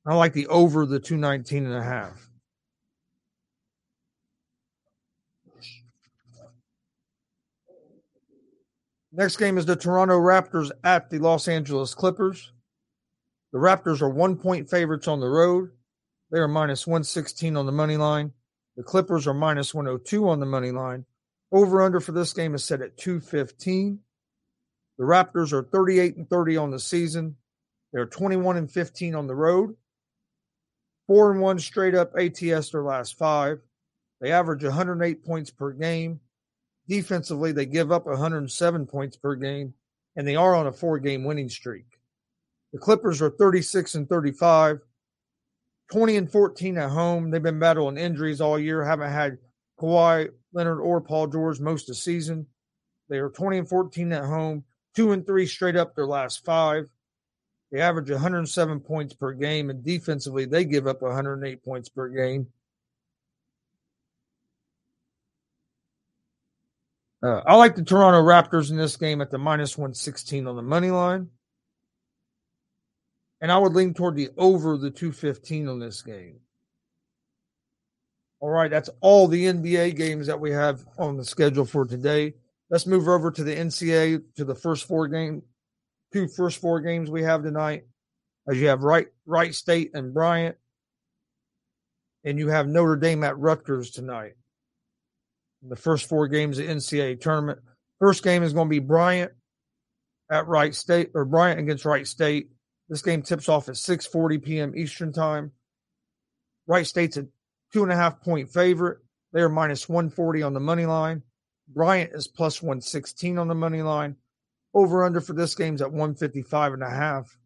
I 0.07 0.15
like 0.15 0.33
the 0.33 0.47
over 0.47 0.87
the 0.87 0.99
219 0.99 1.67
and 1.67 1.75
a 1.75 1.83
half. 1.83 2.31
Next 9.13 9.37
game 9.37 9.59
is 9.59 9.67
the 9.67 9.77
Toronto 9.77 10.19
Raptors 10.19 10.71
at 10.85 11.11
the 11.11 11.19
Los 11.19 11.49
Angeles 11.49 11.95
Clippers. 11.95 12.53
The 13.53 13.59
Raptors 13.59 14.01
are 14.01 14.09
one 14.09 14.37
point 14.37 14.71
favorites 14.71 15.09
on 15.09 15.19
the 15.19 15.29
road. 15.29 15.71
They 16.31 16.39
are 16.39 16.49
minus 16.49 16.87
116 16.87 17.57
on 17.57 17.67
the 17.67 17.73
money 17.73 17.97
line. 17.97 18.33
The 18.77 18.83
Clippers 18.83 19.27
are 19.27 19.35
minus 19.35 19.75
102 19.75 20.29
on 20.29 20.41
the 20.41 20.47
money 20.47 20.71
line. 20.71 21.05
Over 21.53 21.83
under 21.83 22.01
for 22.01 22.13
this 22.13 22.33
game 22.33 22.55
is 22.55 22.65
set 22.65 22.81
at 22.81 22.97
215. 22.97 23.99
The 24.99 25.05
Raptors 25.05 25.53
are 25.53 25.65
38 25.65 26.17
and 26.17 26.31
30 26.31 26.57
on 26.57 26.71
the 26.71 26.79
season. 26.79 27.37
They're 27.93 28.07
21 28.07 28.57
and 28.57 28.71
15 28.71 29.15
on 29.15 29.27
the 29.27 29.35
road. 29.35 29.75
Four 31.09 31.33
and 31.33 31.41
one 31.41 31.59
straight 31.59 31.95
up 31.95 32.13
ATS 32.17 32.71
their 32.71 32.85
last 32.85 33.19
five. 33.19 33.59
They 34.21 34.31
average 34.31 34.63
108 34.63 35.25
points 35.25 35.51
per 35.51 35.73
game. 35.73 36.21
Defensively, 36.87 37.51
they 37.53 37.67
give 37.67 37.91
up 37.91 38.07
107 38.07 38.87
points 38.87 39.17
per 39.17 39.35
game, 39.35 39.75
and 40.15 40.27
they 40.27 40.37
are 40.37 40.55
on 40.55 40.69
a 40.69 40.73
four 40.73 40.99
game 40.99 41.25
winning 41.25 41.49
streak. 41.49 41.87
The 42.73 42.79
Clippers 42.79 43.21
are 43.21 43.31
36 43.31 43.97
and 43.97 44.09
35. 44.09 44.81
20 45.93 46.17
and 46.17 46.31
14 46.31 46.79
at 46.79 46.91
home. 46.91 47.31
They've 47.31 47.43
been 47.43 47.59
battling 47.59 47.99
injuries 47.99 48.41
all 48.41 48.59
year, 48.59 48.85
haven't 48.85 49.13
had 49.13 49.39
Kawhi 49.79 50.31
Leonard 50.53 50.81
or 50.81 51.01
Paul 51.01 51.27
George 51.27 51.61
most 51.61 51.83
of 51.83 51.89
the 51.89 51.95
season. 51.95 52.47
They 53.09 53.19
are 53.19 53.29
20 53.29 53.59
and 53.59 53.69
14 53.69 54.13
at 54.13 54.25
home, 54.25 54.65
two 54.95 55.13
and 55.13 55.27
three 55.27 55.47
straight 55.47 55.77
up 55.77 55.95
their 55.95 56.07
last 56.07 56.45
five. 56.45 56.89
They 57.73 57.81
average 57.81 58.11
107 58.11 58.81
points 58.81 59.15
per 59.15 59.33
game, 59.33 59.71
and 59.71 59.85
defensively, 59.85 60.45
they 60.45 60.65
give 60.65 60.87
up 60.87 61.03
108 61.03 61.65
points 61.65 61.89
per 61.89 62.09
game. 62.09 62.49
Uh, 67.23 67.43
I 67.47 67.55
like 67.57 67.77
the 67.77 67.85
Toronto 67.85 68.23
Raptors 68.23 68.71
in 68.71 68.77
this 68.77 68.97
game 68.97 69.21
at 69.21 69.31
the 69.31 69.39
minus 69.39 69.77
116 69.77 70.47
on 70.47 70.57
the 70.57 70.63
money 70.63 70.91
line. 70.91 71.29
And 73.41 73.51
I 73.51 73.59
would 73.59 73.73
lean 73.73 73.95
toward 73.95 74.17
the 74.17 74.29
over 74.37 74.77
the 74.77 74.91
215 74.91 75.69
on 75.69 75.79
this 75.79 76.03
game. 76.03 76.41
All 78.41 78.51
right, 78.51 78.71
that's 78.71 78.91
all 79.01 79.29
the 79.29 79.45
NBA 79.45 79.97
games 79.97 80.27
that 80.27 80.41
we 80.41 80.51
have 80.51 80.85
on 80.99 81.17
the 81.17 81.25
schedule 81.25 81.67
for 81.67 81.85
today. 81.85 82.35
Let's 82.71 82.87
move 82.87 83.07
over 83.09 83.31
to 83.31 83.45
the 83.45 83.55
NCAA 83.55 84.23
to 84.37 84.45
the 84.45 84.55
first 84.55 84.87
four 84.87 85.09
game, 85.09 85.43
two 86.13 86.27
first 86.29 86.59
four 86.61 86.81
games 86.81 87.11
we 87.11 87.23
have 87.23 87.43
tonight. 87.43 87.85
As 88.49 88.59
you 88.59 88.69
have 88.69 88.83
Wright, 88.83 89.09
Wright 89.27 89.55
State 89.55 89.91
and 89.93 90.15
Bryant, 90.15 90.57
and 92.25 92.39
you 92.39 92.49
have 92.49 92.67
Notre 92.67 92.97
Dame 92.97 93.25
at 93.25 93.39
Rutgers 93.39 93.91
tonight. 93.91 94.33
The 95.63 95.77
first 95.77 96.09
four 96.09 96.27
games 96.27 96.59
of 96.59 96.67
NCAA 96.67 97.21
tournament. 97.21 97.59
First 97.99 98.25
game 98.25 98.43
is 98.43 98.55
going 98.55 98.69
to 98.69 98.71
be 98.71 98.79
Bryant 98.79 99.33
at 100.31 100.47
Wright 100.47 100.75
State 100.75 101.11
or 101.15 101.27
Bryant 101.27 101.61
against 101.61 101.85
Wright 101.85 102.07
State. 102.07 102.49
This 102.91 103.03
game 103.03 103.23
tips 103.23 103.49
off 103.49 103.69
at 103.69 103.77
6:40 103.77 104.43
p.m. 104.43 104.77
Eastern 104.77 105.13
Time. 105.13 105.53
Wright 106.67 106.87
State's 106.87 107.17
a 107.17 107.29
two 107.73 107.85
and 107.85 107.93
a 107.93 107.97
half 107.97 108.21
point 108.21 108.51
favorite. 108.51 108.99
They 109.33 109.43
are 109.43 109.49
minus 109.49 109.89
140 109.89 110.43
on 110.43 110.55
the 110.55 110.61
money 110.61 110.87
line. 110.87 111.23
Bryant 111.69 112.11
is 112.13 112.27
plus 112.27 112.61
116 112.61 113.39
on 113.39 113.47
the 113.47 113.55
money 113.55 113.83
line. 113.83 114.17
Over 114.75 115.05
under 115.05 115.21
for 115.21 115.35
this 115.35 115.55
game's 115.55 115.81
at 115.81 115.93
155 115.93 116.73
and 116.75 116.83
a 116.83 116.91
half. 116.91 117.39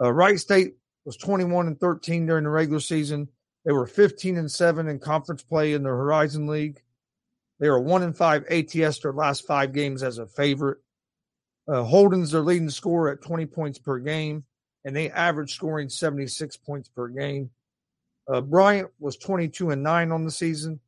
Uh, 0.00 0.10
Wright 0.10 0.40
State 0.40 0.76
was 1.04 1.18
21 1.18 1.66
and 1.66 1.78
13 1.78 2.24
during 2.24 2.44
the 2.44 2.50
regular 2.50 2.80
season. 2.80 3.28
They 3.66 3.72
were 3.72 3.86
15 3.86 4.38
and 4.38 4.50
7 4.50 4.88
in 4.88 4.98
conference 4.98 5.42
play 5.42 5.74
in 5.74 5.82
the 5.82 5.90
Horizon 5.90 6.46
League. 6.46 6.80
They 7.60 7.66
are 7.66 7.80
1 7.80 8.02
and 8.02 8.16
5 8.16 8.44
ATS 8.50 9.00
their 9.00 9.12
last 9.12 9.46
five 9.46 9.74
games 9.74 10.02
as 10.02 10.16
a 10.16 10.26
favorite. 10.26 10.78
Uh, 11.68 11.82
Holden's 11.82 12.30
their 12.30 12.40
leading 12.40 12.70
scorer 12.70 13.10
at 13.12 13.22
20 13.22 13.44
points 13.46 13.78
per 13.78 13.98
game 13.98 14.44
and 14.84 14.94
they 14.94 15.10
average 15.10 15.54
scoring 15.54 15.88
76 15.88 16.56
points 16.58 16.88
per 16.88 17.08
game. 17.08 17.50
Uh, 18.28 18.40
Bryant 18.40 18.88
was 18.98 19.16
22 19.16 19.70
and 19.70 19.82
9 19.82 20.12
on 20.12 20.24
the 20.24 20.30
season. 20.30 20.80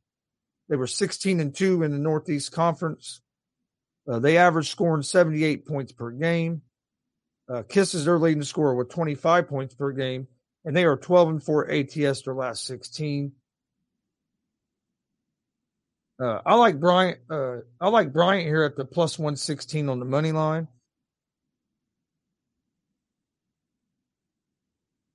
They 0.69 0.75
were 0.75 0.87
16 0.87 1.39
and 1.39 1.55
2 1.55 1.83
in 1.83 1.91
the 1.91 1.97
Northeast 1.97 2.51
Conference. 2.51 3.21
Uh, 4.09 4.19
they 4.19 4.37
averaged 4.37 4.69
scoring 4.69 5.03
78 5.03 5.65
points 5.65 5.91
per 5.91 6.11
game. 6.11 6.61
Uh, 7.49 7.63
Kiss 7.63 7.93
is 7.93 8.05
their 8.05 8.19
leading 8.19 8.43
scorer 8.43 8.75
with 8.75 8.89
25 8.89 9.47
points 9.47 9.73
per 9.75 9.91
game, 9.91 10.27
and 10.65 10.75
they 10.75 10.85
are 10.85 10.97
12 10.97 11.29
and 11.29 11.43
4 11.43 11.71
ATS 11.71 12.23
their 12.23 12.33
last 12.33 12.65
16. 12.65 13.31
Uh, 16.19 16.41
I 16.45 16.55
like 16.55 16.79
Bryant. 16.79 17.19
Uh, 17.29 17.57
I 17.79 17.89
like 17.89 18.11
Bryant 18.11 18.47
here 18.47 18.63
at 18.63 18.75
the 18.75 18.85
plus 18.85 19.19
116 19.19 19.87
on 19.87 19.99
the 19.99 20.05
money 20.05 20.31
line. 20.31 20.67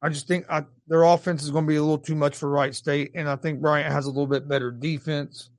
I 0.03 0.09
just 0.09 0.27
think 0.27 0.45
I, 0.51 0.65
their 0.89 1.05
offense 1.05 1.45
is 1.45 1.51
going 1.51 1.65
to 1.65 1.69
be 1.69 1.77
a 1.77 1.81
little 1.81 1.97
too 1.97 2.17
much 2.17 2.37
for 2.37 2.49
Wright 2.49 2.75
State, 2.75 3.13
and 3.15 3.29
I 3.29 3.37
think 3.37 3.61
Bryant 3.61 3.93
has 3.93 4.07
a 4.07 4.11
little 4.11 4.27
bit 4.27 4.49
better 4.49 4.73
defense. 4.73 5.51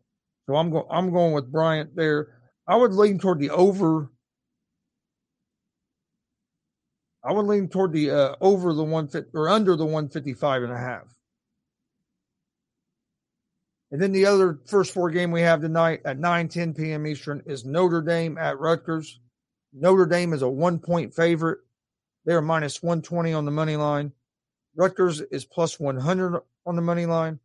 So 0.45 0.56
I'm 0.56 0.69
going. 0.69 0.86
I'm 0.91 1.12
going 1.12 1.34
with 1.34 1.51
Bryant 1.51 1.95
there. 1.95 2.41
I 2.67 2.75
would 2.75 2.93
lean 2.93 3.19
toward 3.19 3.39
the 3.39 3.51
over. 3.51 4.12
I 7.23 7.32
would 7.32 7.45
lean 7.45 7.69
toward 7.69 7.93
the 7.93 8.12
uh, 8.12 8.36
over 8.41 8.73
the 8.73 8.84
one 8.84 9.08
fit 9.08 9.27
or 9.34 9.47
under 9.47 9.77
the 9.77 9.86
155 9.86 10.63
and 10.63 10.73
a 10.73 10.77
half. 10.77 11.03
And 13.91 14.01
then 14.01 14.12
the 14.12 14.25
other 14.25 14.60
first 14.65 14.91
four 14.91 15.10
game 15.10 15.32
we 15.32 15.41
have 15.41 15.62
tonight 15.62 16.01
at 16.03 16.19
9 16.19 16.49
10 16.49 16.73
p.m. 16.73 17.08
Eastern 17.08 17.41
is 17.45 17.63
Notre 17.63 18.01
Dame 18.01 18.38
at 18.38 18.60
Rutgers. 18.60 19.21
Notre 19.71 20.06
Dame 20.06 20.34
is 20.34 20.41
a 20.41 20.49
one 20.49 20.79
point 20.79 21.13
favorite. 21.13 21.60
They're 22.25 22.41
minus 22.41 22.84
120 22.84 23.34
on 23.34 23.45
the 23.45 23.51
money 23.51 23.77
line. 23.77 24.12
Rutgers 24.76 25.22
is 25.22 25.46
plus 25.46 25.80
100 25.80 26.42
on 26.66 26.76
the 26.76 26.82
money 26.82 27.06
line. 27.06 27.40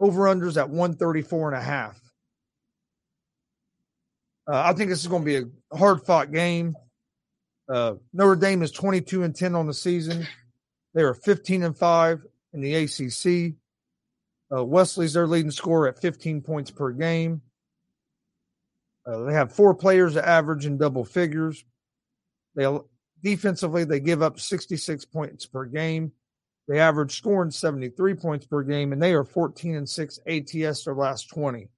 Over 0.00 0.22
unders 0.22 0.56
at 0.56 0.68
134 0.68 1.52
and 1.52 1.56
a 1.56 1.62
half. 1.62 2.00
Uh, 4.48 4.62
I 4.64 4.72
think 4.72 4.90
this 4.90 5.00
is 5.00 5.06
going 5.06 5.22
to 5.22 5.26
be 5.26 5.48
a 5.70 5.76
hard 5.76 6.02
fought 6.02 6.32
game. 6.32 6.74
Uh, 7.68 7.94
Notre 8.12 8.36
Dame 8.36 8.62
is 8.62 8.72
22 8.72 9.22
and 9.22 9.34
10 9.34 9.54
on 9.54 9.66
the 9.66 9.74
season. 9.74 10.26
They 10.94 11.02
are 11.02 11.14
15 11.14 11.62
and 11.62 11.76
5 11.76 12.26
in 12.52 12.60
the 12.60 12.74
ACC. 12.74 13.54
Uh, 14.54 14.64
Wesley's 14.64 15.14
their 15.14 15.26
leading 15.26 15.50
scorer 15.50 15.88
at 15.88 16.00
15 16.00 16.42
points 16.42 16.70
per 16.70 16.90
game. 16.90 17.40
Uh, 19.06 19.22
they 19.24 19.32
have 19.32 19.52
four 19.52 19.74
players 19.74 20.14
that 20.14 20.28
average 20.28 20.66
in 20.66 20.76
double 20.76 21.04
figures. 21.04 21.64
They 22.54 22.66
defensively 23.22 23.84
they 23.84 24.00
give 24.00 24.22
up 24.22 24.40
66 24.40 25.04
points 25.06 25.46
per 25.46 25.64
game. 25.64 26.12
They 26.68 26.78
average 26.78 27.16
scoring 27.16 27.50
73 27.50 28.14
points 28.14 28.46
per 28.46 28.62
game, 28.62 28.92
and 28.92 29.02
they 29.02 29.14
are 29.14 29.24
14 29.24 29.76
and 29.76 29.88
6 29.88 30.20
ATS 30.26 30.84
their 30.84 30.94
last 30.94 31.28
20. 31.30 31.68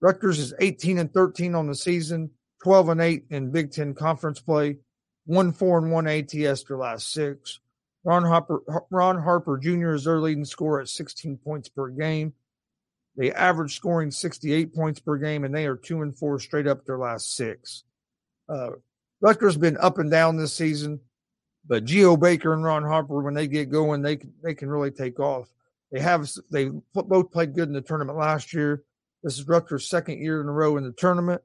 Rutgers 0.00 0.38
is 0.38 0.54
18 0.58 0.98
and 0.98 1.14
13 1.14 1.54
on 1.54 1.66
the 1.66 1.74
season, 1.74 2.30
12 2.62 2.88
and 2.90 3.00
8 3.00 3.24
in 3.30 3.50
Big 3.50 3.70
Ten 3.70 3.94
conference 3.94 4.40
play, 4.40 4.78
1 5.26 5.52
4 5.52 5.78
and 5.78 5.92
1 5.92 6.06
ATS 6.06 6.64
their 6.64 6.76
last 6.76 7.12
six. 7.12 7.60
Ron 8.04 8.24
Harper, 8.24 8.62
Ron 8.90 9.18
Harper 9.18 9.56
Jr. 9.56 9.94
is 9.94 10.04
their 10.04 10.20
leading 10.20 10.44
scorer 10.44 10.80
at 10.82 10.88
16 10.88 11.38
points 11.38 11.70
per 11.70 11.88
game. 11.88 12.34
They 13.16 13.32
average 13.32 13.76
scoring 13.76 14.10
68 14.10 14.74
points 14.74 15.00
per 15.00 15.16
game, 15.16 15.44
and 15.44 15.54
they 15.54 15.66
are 15.66 15.76
2 15.76 16.02
and 16.02 16.16
4 16.16 16.38
straight 16.40 16.66
up 16.66 16.84
their 16.84 16.98
last 16.98 17.34
six. 17.34 17.84
Uh, 18.48 18.70
Rutgers 19.24 19.56
been 19.56 19.78
up 19.78 19.96
and 19.96 20.10
down 20.10 20.36
this 20.36 20.52
season. 20.52 21.00
But 21.66 21.86
Geo 21.86 22.14
Baker 22.14 22.52
and 22.52 22.62
Ron 22.62 22.82
Harper, 22.82 23.22
when 23.22 23.32
they 23.32 23.46
get 23.46 23.70
going, 23.70 24.02
they 24.02 24.16
can, 24.16 24.34
they 24.42 24.54
can 24.54 24.68
really 24.68 24.90
take 24.90 25.18
off. 25.18 25.48
They 25.90 25.98
have 26.00 26.28
they 26.50 26.68
both 26.92 27.32
played 27.32 27.54
good 27.54 27.68
in 27.68 27.72
the 27.72 27.80
tournament 27.80 28.18
last 28.18 28.52
year. 28.52 28.82
This 29.22 29.38
is 29.38 29.48
Rutgers' 29.48 29.88
second 29.88 30.18
year 30.18 30.42
in 30.42 30.46
a 30.46 30.52
row 30.52 30.76
in 30.76 30.84
the 30.84 30.92
tournament. 30.92 31.40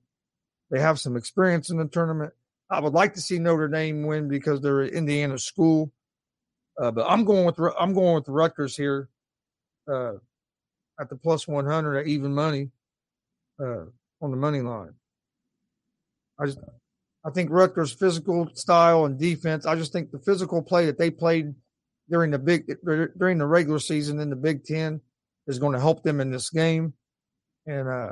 They 0.70 0.82
have 0.82 1.00
some 1.00 1.16
experience 1.16 1.70
in 1.70 1.78
the 1.78 1.88
tournament. 1.88 2.34
I 2.70 2.82
would 2.82 2.92
like 2.92 3.14
to 3.14 3.22
see 3.22 3.40
Notre 3.40 3.70
Dame 3.70 4.06
win 4.06 4.28
because 4.28 4.60
they're 4.60 4.82
an 4.82 4.90
Indiana 4.90 5.40
school, 5.40 5.90
uh, 6.82 6.92
but 6.92 7.06
I'm 7.10 7.24
going 7.24 7.46
with 7.46 7.58
I'm 7.80 7.94
going 7.94 8.16
with 8.16 8.28
Rutgers 8.28 8.76
here 8.76 9.08
uh, 9.88 10.16
at 11.00 11.10
the 11.10 11.16
plus 11.16 11.48
100 11.48 12.00
at 12.00 12.08
even 12.08 12.34
money 12.34 12.72
uh, 13.58 13.86
on 14.22 14.32
the 14.32 14.38
money 14.38 14.60
line. 14.60 14.96
I 16.38 16.46
just 16.48 16.60
I 17.30 17.32
think 17.32 17.52
Rutgers' 17.52 17.92
physical 17.92 18.50
style 18.56 19.06
and 19.06 19.20
defense. 19.20 19.68
I 19.68 19.76
just 19.76 19.94
think 19.94 20.10
the 20.10 20.18
physical 20.18 20.64
play 20.64 20.88
that 20.88 20.98
they 20.98 21.12
played 21.12 21.54
during 22.10 22.32
the 22.32 22.40
big 22.40 22.66
during 22.84 23.38
the 23.38 23.46
regular 23.46 23.78
season 23.78 24.20
in 24.20 24.32
the 24.32 24.36
Big 24.36 24.64
Ten 24.64 25.00
is 25.46 25.60
going 25.60 25.74
to 25.74 25.80
help 25.80 26.02
them 26.02 26.22
in 26.22 26.32
this 26.32 26.50
game. 26.50 26.94
And 27.68 27.88
uh, 27.88 28.12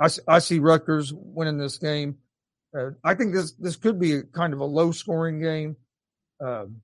I 0.00 0.08
I 0.26 0.38
see 0.38 0.60
Rutgers 0.60 1.12
winning 1.14 1.58
this 1.58 1.76
game. 1.76 2.16
Uh, 2.74 2.92
I 3.04 3.14
think 3.14 3.34
this 3.34 3.52
this 3.52 3.76
could 3.76 4.00
be 4.00 4.22
kind 4.32 4.54
of 4.54 4.60
a 4.60 4.64
low 4.64 4.92
scoring 4.92 5.42
game. 5.42 5.76
Um, 6.40 6.80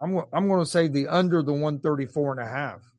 I'm 0.00 0.20
I'm 0.32 0.48
going 0.48 0.64
to 0.64 0.70
say 0.70 0.88
the 0.88 1.06
under 1.06 1.44
the 1.44 1.52
134 1.52 2.32
and 2.32 2.40
a 2.40 2.50
half. 2.50 2.89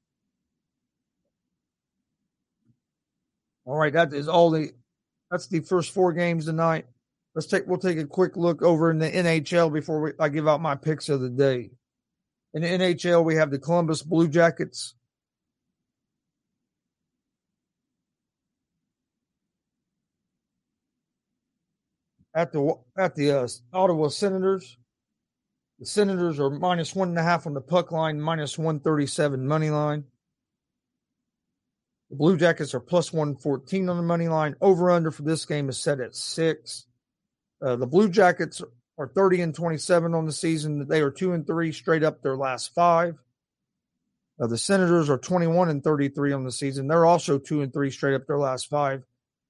All 3.66 3.78
right, 3.78 3.94
that 3.94 4.14
is 4.14 4.28
all 4.28 4.50
the 4.50 4.72
that's 5.30 5.48
the 5.48 5.62
first 5.62 5.94
four 5.94 6.14
games 6.14 6.46
tonight. 6.46 6.86
Let's 7.36 7.48
take 7.48 7.68
we'll 7.68 7.78
take 7.78 7.98
a 7.98 8.06
quick 8.06 8.36
look 8.36 8.62
over 8.62 8.92
in 8.92 9.00
the 9.00 9.10
NHL 9.10 9.72
before 9.72 10.02
we, 10.02 10.12
I 10.20 10.30
give 10.30 10.48
out 10.48 10.62
my 10.62 10.76
picks 10.76 11.10
of 11.10 11.22
the 11.22 11.30
day. 11.30 11.72
In 12.54 12.64
the 12.64 12.68
NHL, 12.68 13.24
we 13.24 13.36
have 13.36 13.52
the 13.52 13.60
Columbus 13.60 14.02
Blue 14.02 14.28
Jackets. 14.28 14.96
At 22.34 22.52
the 22.52 22.76
at 22.98 23.16
the 23.16 23.32
uh, 23.32 23.48
Ottawa 23.74 24.08
Senators, 24.08 24.78
the 25.80 25.86
Senators 25.86 26.40
are 26.40 26.50
minus 26.50 26.96
one 26.96 27.10
and 27.10 27.18
a 27.18 27.24
half 27.24 27.46
on 27.46 27.54
the 27.54 27.62
puck 27.62 27.92
line, 27.92 28.20
minus 28.20 28.58
one 28.58 28.80
thirty 28.80 29.06
seven 29.06 29.48
money 29.48 29.70
line. 29.70 30.06
The 32.12 32.18
Blue 32.18 32.36
Jackets 32.36 32.74
are 32.74 32.82
plus 32.82 33.14
114 33.14 33.88
on 33.88 33.96
the 33.96 34.04
money 34.04 34.28
line. 34.28 34.54
Over 34.60 34.92
under 34.92 35.12
for 35.12 35.24
this 35.24 35.46
game 35.46 35.70
is 35.70 35.80
set 35.80 36.02
at 36.02 36.14
six. 36.14 36.86
Uh, 37.62 37.78
the 37.78 37.88
Blue 37.88 38.10
Jackets 38.10 38.62
are 38.98 39.08
30 39.08 39.42
and 39.42 39.56
27 39.56 40.14
on 40.14 40.26
the 40.26 40.34
season. 40.34 40.86
They 40.90 41.00
are 41.00 41.10
two 41.10 41.32
and 41.32 41.48
three 41.48 41.72
straight 41.72 42.04
up 42.04 42.22
their 42.22 42.36
last 42.36 42.74
five. 42.76 43.16
Uh, 44.42 44.48
the 44.48 44.58
Senators 44.58 45.10
are 45.10 45.18
21 45.18 45.70
and 45.70 45.82
33 45.82 46.34
on 46.34 46.44
the 46.44 46.52
season. 46.52 46.86
They're 46.86 47.06
also 47.06 47.40
two 47.40 47.62
and 47.62 47.72
three 47.72 47.92
straight 47.92 48.16
up 48.16 48.28
their 48.28 48.38
last 48.38 48.68
five. 48.68 49.04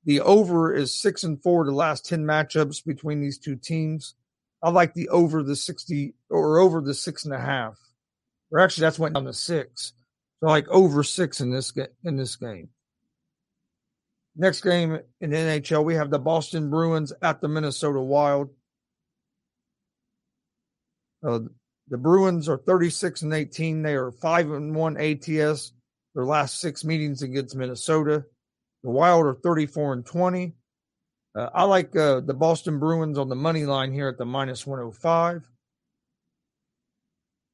The 0.06 0.22
over 0.22 0.72
is 0.72 0.94
six 0.94 1.24
and 1.24 1.42
four 1.42 1.66
the 1.66 1.72
last 1.72 2.06
10 2.06 2.24
matchups 2.24 2.86
between 2.86 3.22
these 3.22 3.40
two 3.40 3.56
teams. 3.56 4.14
I 4.62 4.70
like 4.70 4.94
the 4.94 5.10
over 5.10 5.42
the 5.42 5.56
60 5.56 6.14
or 6.30 6.60
over 6.60 6.80
the 6.80 6.94
six 6.94 7.26
and 7.26 7.34
a 7.34 7.40
half. 7.40 7.80
Or 8.52 8.60
actually, 8.60 8.84
that's 8.84 9.00
went 9.00 9.16
down 9.16 9.26
to 9.26 9.34
six. 9.34 9.94
So 10.42 10.50
like 10.50 10.68
over 10.70 11.04
six 11.04 11.40
in 11.40 11.52
this 11.52 11.72
in 12.04 12.18
this 12.18 12.36
game. 12.36 12.70
Next 14.36 14.62
game 14.62 15.00
in 15.20 15.32
NHL, 15.32 15.84
we 15.84 15.96
have 15.96 16.10
the 16.10 16.20
Boston 16.20 16.70
Bruins 16.70 17.14
at 17.22 17.42
the 17.42 17.48
Minnesota 17.48 18.00
Wild. 18.00 18.50
Uh, 21.24 21.40
the 21.90 21.98
Bruins 21.98 22.48
are 22.48 22.58
36 22.58 23.24
and 23.24 23.34
18. 23.34 23.82
They 23.82 23.96
are 23.96 24.12
5 24.12 24.52
and 24.52 24.74
1 24.74 24.98
ATS. 24.98 25.74
Their 26.16 26.26
last 26.26 26.60
six 26.60 26.84
meetings 26.84 27.22
against 27.22 27.56
Minnesota. 27.56 28.24
The 28.84 28.90
Wild 28.90 29.26
are 29.26 29.36
34 29.36 29.94
and 29.94 30.06
20. 30.06 30.56
Uh, 31.36 31.50
I 31.54 31.64
like 31.64 31.96
uh, 31.96 32.22
the 32.22 32.34
Boston 32.34 32.80
Bruins 32.80 33.18
on 33.18 33.30
the 33.30 33.36
money 33.36 33.66
line 33.66 33.92
here 33.92 34.08
at 34.08 34.18
the 34.18 34.26
minus 34.26 34.66
105. 34.66 35.51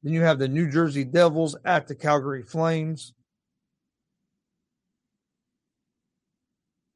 Then 0.08 0.14
you 0.14 0.22
have 0.22 0.38
the 0.38 0.48
New 0.48 0.70
Jersey 0.70 1.04
Devils 1.04 1.54
at 1.66 1.86
the 1.86 1.94
Calgary 1.94 2.42
Flames. 2.42 3.12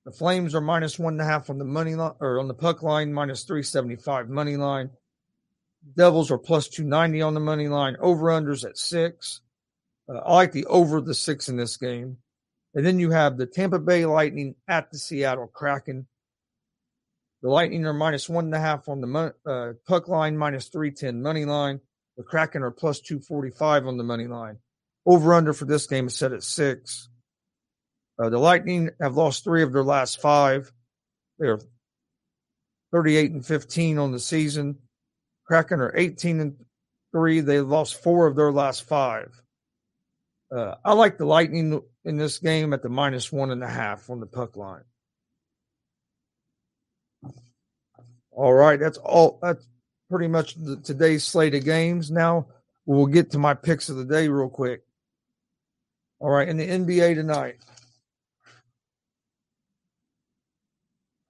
The 0.07 0.13
Flames 0.13 0.55
are 0.55 0.63
minus 0.63 0.99
one 0.99 1.13
and 1.13 1.21
a 1.21 1.27
half 1.27 1.51
on 1.51 1.59
the 1.59 1.65
money 1.67 1.95
line 1.95 2.15
or 2.21 2.41
on 2.41 2.49
the 2.49 2.55
puck 2.55 2.83
line, 2.83 3.13
minus 3.13 3.45
375 3.45 4.31
money 4.31 4.57
line. 4.57 4.93
Devils 5.95 6.31
are 6.31 6.39
plus 6.39 6.69
290 6.69 7.21
on 7.21 7.35
the 7.35 7.41
money 7.41 7.69
line. 7.69 7.97
Over 8.01 8.29
unders 8.29 8.65
at 8.65 8.79
six. 8.79 9.43
Uh, 10.09 10.17
I 10.17 10.33
like 10.33 10.53
the 10.53 10.65
over 10.65 11.03
the 11.03 11.15
six 11.15 11.51
in 11.51 11.59
this 11.59 11.77
game. 11.77 12.17
And 12.75 12.87
then 12.87 12.99
you 12.99 13.11
have 13.11 13.37
the 13.37 13.45
Tampa 13.45 13.79
Bay 13.79 14.07
Lightning 14.07 14.55
at 14.67 14.91
the 14.91 14.97
Seattle 14.97 15.49
Kraken. 15.49 16.07
The 17.43 17.51
Lightning 17.51 17.85
are 17.85 17.93
minus 17.93 18.27
one 18.27 18.47
and 18.47 18.55
a 18.55 18.59
half 18.59 18.89
on 18.89 19.03
the 19.03 19.35
uh, 19.45 19.73
puck 19.87 20.09
line, 20.09 20.39
minus 20.39 20.69
310 20.69 21.21
money 21.21 21.45
line. 21.45 21.81
The 22.17 22.23
Kraken 22.23 22.63
are 22.63 22.71
plus 22.71 23.01
245 23.01 23.87
on 23.87 23.97
the 23.97 24.05
money 24.05 24.27
line. 24.27 24.59
Over 25.07 25.35
under 25.35 25.53
for 25.53 25.65
this 25.65 25.87
game 25.87 26.07
is 26.07 26.17
set 26.17 26.33
at 26.33 26.43
six. 26.43 27.09
Uh, 28.19 28.29
the 28.29 28.39
Lightning 28.39 28.91
have 29.01 29.17
lost 29.17 29.45
three 29.45 29.63
of 29.63 29.73
their 29.73 29.83
last 29.83 30.21
five. 30.21 30.71
They're 31.39 31.59
38 32.93 33.33
and 33.33 33.47
15 33.47 33.99
on 33.99 34.13
the 34.13 34.21
season. 34.21 34.79
Kraken 35.47 35.81
are 35.81 35.97
18 35.97 36.41
and 36.41 36.57
three. 37.13 37.41
They 37.41 37.61
lost 37.61 38.03
four 38.03 38.27
of 38.27 38.37
their 38.37 38.53
last 38.53 38.85
five. 38.85 39.43
Uh, 40.55 40.75
I 40.85 40.93
like 40.93 41.17
the 41.17 41.25
Lightning 41.25 41.81
in 42.05 42.17
this 42.19 42.39
game 42.39 42.73
at 42.75 42.83
the 42.83 42.91
minus 42.91 43.33
one 43.33 43.51
and 43.51 43.63
a 43.63 43.69
half 43.69 44.11
on 44.11 44.21
the 44.21 44.27
puck 44.27 44.57
line. 44.57 44.85
All 48.31 48.53
right, 48.53 48.79
that's 48.79 48.99
all. 48.99 49.39
That's 49.43 49.67
pretty 50.13 50.29
much 50.29 50.55
the, 50.57 50.77
today's 50.77 51.25
slate 51.25 51.55
of 51.55 51.65
games. 51.65 52.11
Now 52.11 52.47
we'll 52.85 53.07
get 53.07 53.31
to 53.31 53.39
my 53.39 53.55
picks 53.55 53.89
of 53.89 53.97
the 53.97 54.05
day 54.05 54.29
real 54.29 54.51
quick. 54.51 54.83
All 56.21 56.29
right, 56.29 56.47
in 56.47 56.59
the 56.59 56.69
NBA 56.69 57.15
tonight, 57.15 57.57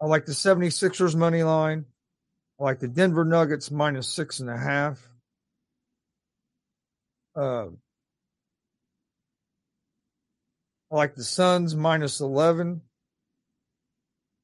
I 0.02 0.06
like 0.06 0.26
the 0.26 0.32
76ers 0.32 1.14
money 1.14 1.44
line. 1.44 1.84
I 2.60 2.64
like 2.64 2.80
the 2.80 2.88
Denver 2.88 3.24
Nuggets 3.24 3.70
minus 3.70 4.08
six 4.08 4.40
and 4.40 4.50
a 4.50 4.58
half. 4.58 5.08
Uh, 7.36 7.68
I 10.90 10.96
like 10.96 11.14
the 11.14 11.22
Suns 11.22 11.76
minus 11.76 12.20
11. 12.20 12.80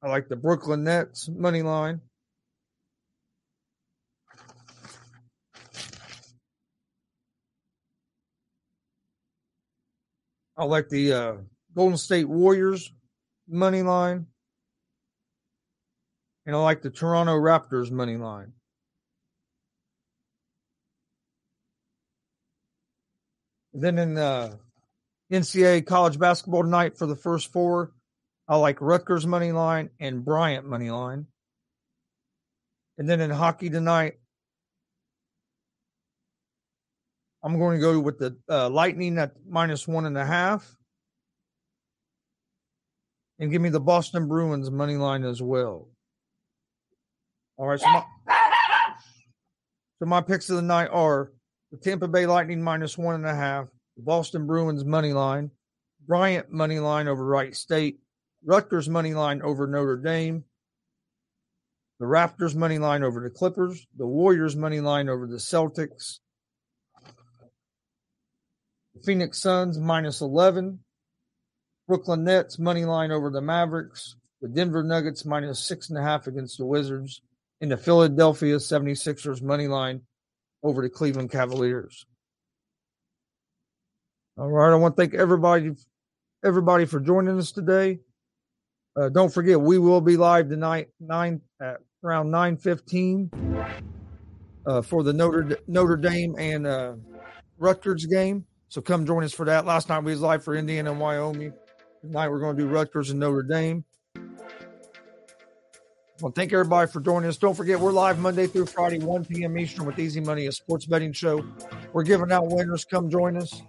I 0.01 0.07
like 0.07 0.29
the 0.29 0.37
Brooklyn 0.37 0.85
Nets 0.85 1.27
money 1.27 1.61
line. 1.61 1.99
I 10.59 10.65
like 10.65 10.89
the 10.89 11.13
uh, 11.13 11.33
Golden 11.73 11.97
State 11.97 12.27
Warriors 12.27 12.91
money 13.47 13.81
line. 13.81 14.25
And 16.45 16.53
I 16.53 16.59
like 16.59 16.81
the 16.81 16.89
Toronto 16.89 17.33
Raptors 17.37 17.89
money 17.91 18.17
line. 18.17 18.51
Then 23.71 23.97
in 23.97 24.15
the 24.15 24.59
NCAA 25.31 25.85
college 25.85 26.19
basketball 26.19 26.63
tonight 26.63 26.97
for 26.97 27.05
the 27.05 27.15
first 27.15 27.53
four, 27.53 27.93
I 28.45 28.57
like 28.57 28.81
Rutgers 28.81 29.25
money 29.25 29.53
line 29.53 29.91
and 29.97 30.25
Bryant 30.25 30.65
money 30.65 30.89
line. 30.89 31.27
And 32.97 33.07
then 33.07 33.21
in 33.21 33.29
hockey 33.29 33.69
tonight, 33.69 34.18
I'm 37.43 37.57
going 37.57 37.77
to 37.77 37.81
go 37.81 37.99
with 37.99 38.19
the 38.19 38.37
uh, 38.49 38.69
Lightning 38.69 39.17
at 39.17 39.31
minus 39.47 39.87
one 39.87 40.05
and 40.05 40.17
a 40.17 40.25
half. 40.25 40.75
And 43.39 43.49
give 43.51 43.61
me 43.61 43.69
the 43.69 43.79
Boston 43.79 44.27
Bruins 44.27 44.69
money 44.69 44.97
line 44.97 45.23
as 45.23 45.41
well. 45.41 45.87
All 47.55 47.67
right. 47.67 47.79
So 47.79 47.87
my, 47.89 48.03
so 49.99 50.05
my 50.05 50.21
picks 50.21 50.49
of 50.49 50.57
the 50.57 50.61
night 50.61 50.89
are 50.91 51.31
the 51.71 51.77
Tampa 51.77 52.09
Bay 52.09 52.25
Lightning 52.25 52.61
minus 52.61 52.97
one 52.97 53.15
and 53.15 53.25
a 53.25 53.35
half, 53.35 53.67
the 53.95 54.03
Boston 54.03 54.45
Bruins 54.45 54.83
money 54.83 55.13
line, 55.13 55.51
Bryant 56.05 56.51
money 56.51 56.79
line 56.79 57.07
over 57.07 57.23
Wright 57.23 57.55
State, 57.55 57.99
Rutgers 58.43 58.89
money 58.89 59.13
line 59.13 59.41
over 59.41 59.67
Notre 59.67 59.97
Dame, 59.97 60.43
the 61.99 62.05
Raptors 62.05 62.55
money 62.55 62.79
line 62.79 63.03
over 63.03 63.21
the 63.21 63.29
Clippers, 63.29 63.85
the 63.97 64.07
Warriors 64.07 64.55
money 64.55 64.79
line 64.79 65.07
over 65.07 65.27
the 65.27 65.37
Celtics, 65.37 66.19
Phoenix 69.03 69.41
Suns 69.41 69.77
minus 69.77 70.21
11. 70.21 70.79
Brooklyn 71.87 72.23
Nets 72.23 72.59
money 72.59 72.85
line 72.85 73.11
over 73.11 73.29
the 73.29 73.41
Mavericks. 73.41 74.15
The 74.41 74.47
Denver 74.47 74.83
Nuggets 74.83 75.25
minus 75.25 75.65
six 75.67 75.89
and 75.89 75.97
a 75.97 76.01
half 76.01 76.27
against 76.27 76.57
the 76.57 76.65
Wizards. 76.65 77.21
And 77.61 77.71
the 77.71 77.77
Philadelphia 77.77 78.55
76ers 78.55 79.41
money 79.41 79.67
line 79.67 80.01
over 80.63 80.81
the 80.81 80.89
Cleveland 80.89 81.31
Cavaliers. 81.31 82.05
All 84.37 84.49
right. 84.49 84.71
I 84.71 84.75
want 84.75 84.95
to 84.95 85.01
thank 85.01 85.13
everybody 85.13 85.71
everybody 86.45 86.85
for 86.85 86.99
joining 86.99 87.37
us 87.37 87.51
today. 87.51 87.99
Uh, 88.95 89.09
don't 89.09 89.33
forget, 89.33 89.59
we 89.59 89.77
will 89.77 90.01
be 90.01 90.17
live 90.17 90.49
tonight, 90.49 90.89
nine 90.99 91.41
at 91.61 91.77
around 92.03 92.31
nine 92.31 92.55
fifteen, 92.55 93.29
uh, 94.65 94.81
for 94.81 95.03
the 95.03 95.11
Notre 95.11 95.57
Notre 95.67 95.97
Dame 95.97 96.35
and 96.37 96.65
uh, 96.65 96.93
Rutgers 97.57 98.05
game. 98.05 98.45
So 98.69 98.81
come 98.81 99.03
join 99.03 99.23
us 99.23 99.33
for 99.33 99.45
that. 99.45 99.65
Last 99.65 99.89
night 99.89 100.03
we 100.03 100.11
was 100.11 100.21
live 100.21 100.43
for 100.43 100.55
Indiana 100.55 100.91
and 100.91 100.99
Wyoming. 100.99 101.53
Tonight 102.01 102.29
we're 102.29 102.39
going 102.39 102.55
to 102.55 102.61
do 102.61 102.69
Rutgers 102.69 103.09
and 103.09 103.19
Notre 103.19 103.41
Dame. 103.41 103.83
Well, 106.21 106.31
thank 106.31 106.53
everybody 106.53 106.91
for 106.91 106.99
joining 107.01 107.29
us. 107.29 107.37
Don't 107.37 107.55
forget, 107.55 107.79
we're 107.79 107.91
live 107.91 108.19
Monday 108.19 108.45
through 108.45 108.67
Friday, 108.67 108.99
1 108.99 109.25
p.m. 109.25 109.57
Eastern 109.57 109.85
with 109.85 109.97
Easy 109.97 110.19
Money, 110.19 110.45
a 110.45 110.51
sports 110.51 110.85
betting 110.85 111.13
show. 111.13 111.43
We're 111.93 112.03
giving 112.03 112.31
out 112.31 112.47
winners. 112.47 112.85
Come 112.85 113.09
join 113.09 113.37
us. 113.37 113.63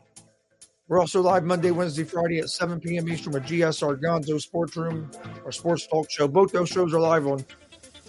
We're 0.88 1.00
also 1.00 1.22
live 1.22 1.44
Monday, 1.44 1.70
Wednesday, 1.70 2.04
Friday 2.04 2.40
at 2.40 2.50
7 2.50 2.78
p.m. 2.80 3.08
Eastern 3.08 3.32
with 3.32 3.44
GSR 3.44 4.02
Gonzo 4.02 4.38
Sports 4.38 4.76
Room, 4.76 5.10
our 5.46 5.52
sports 5.52 5.86
talk 5.86 6.10
show. 6.10 6.28
Both 6.28 6.52
those 6.52 6.68
shows 6.68 6.92
are 6.92 7.00
live 7.00 7.26
on 7.26 7.42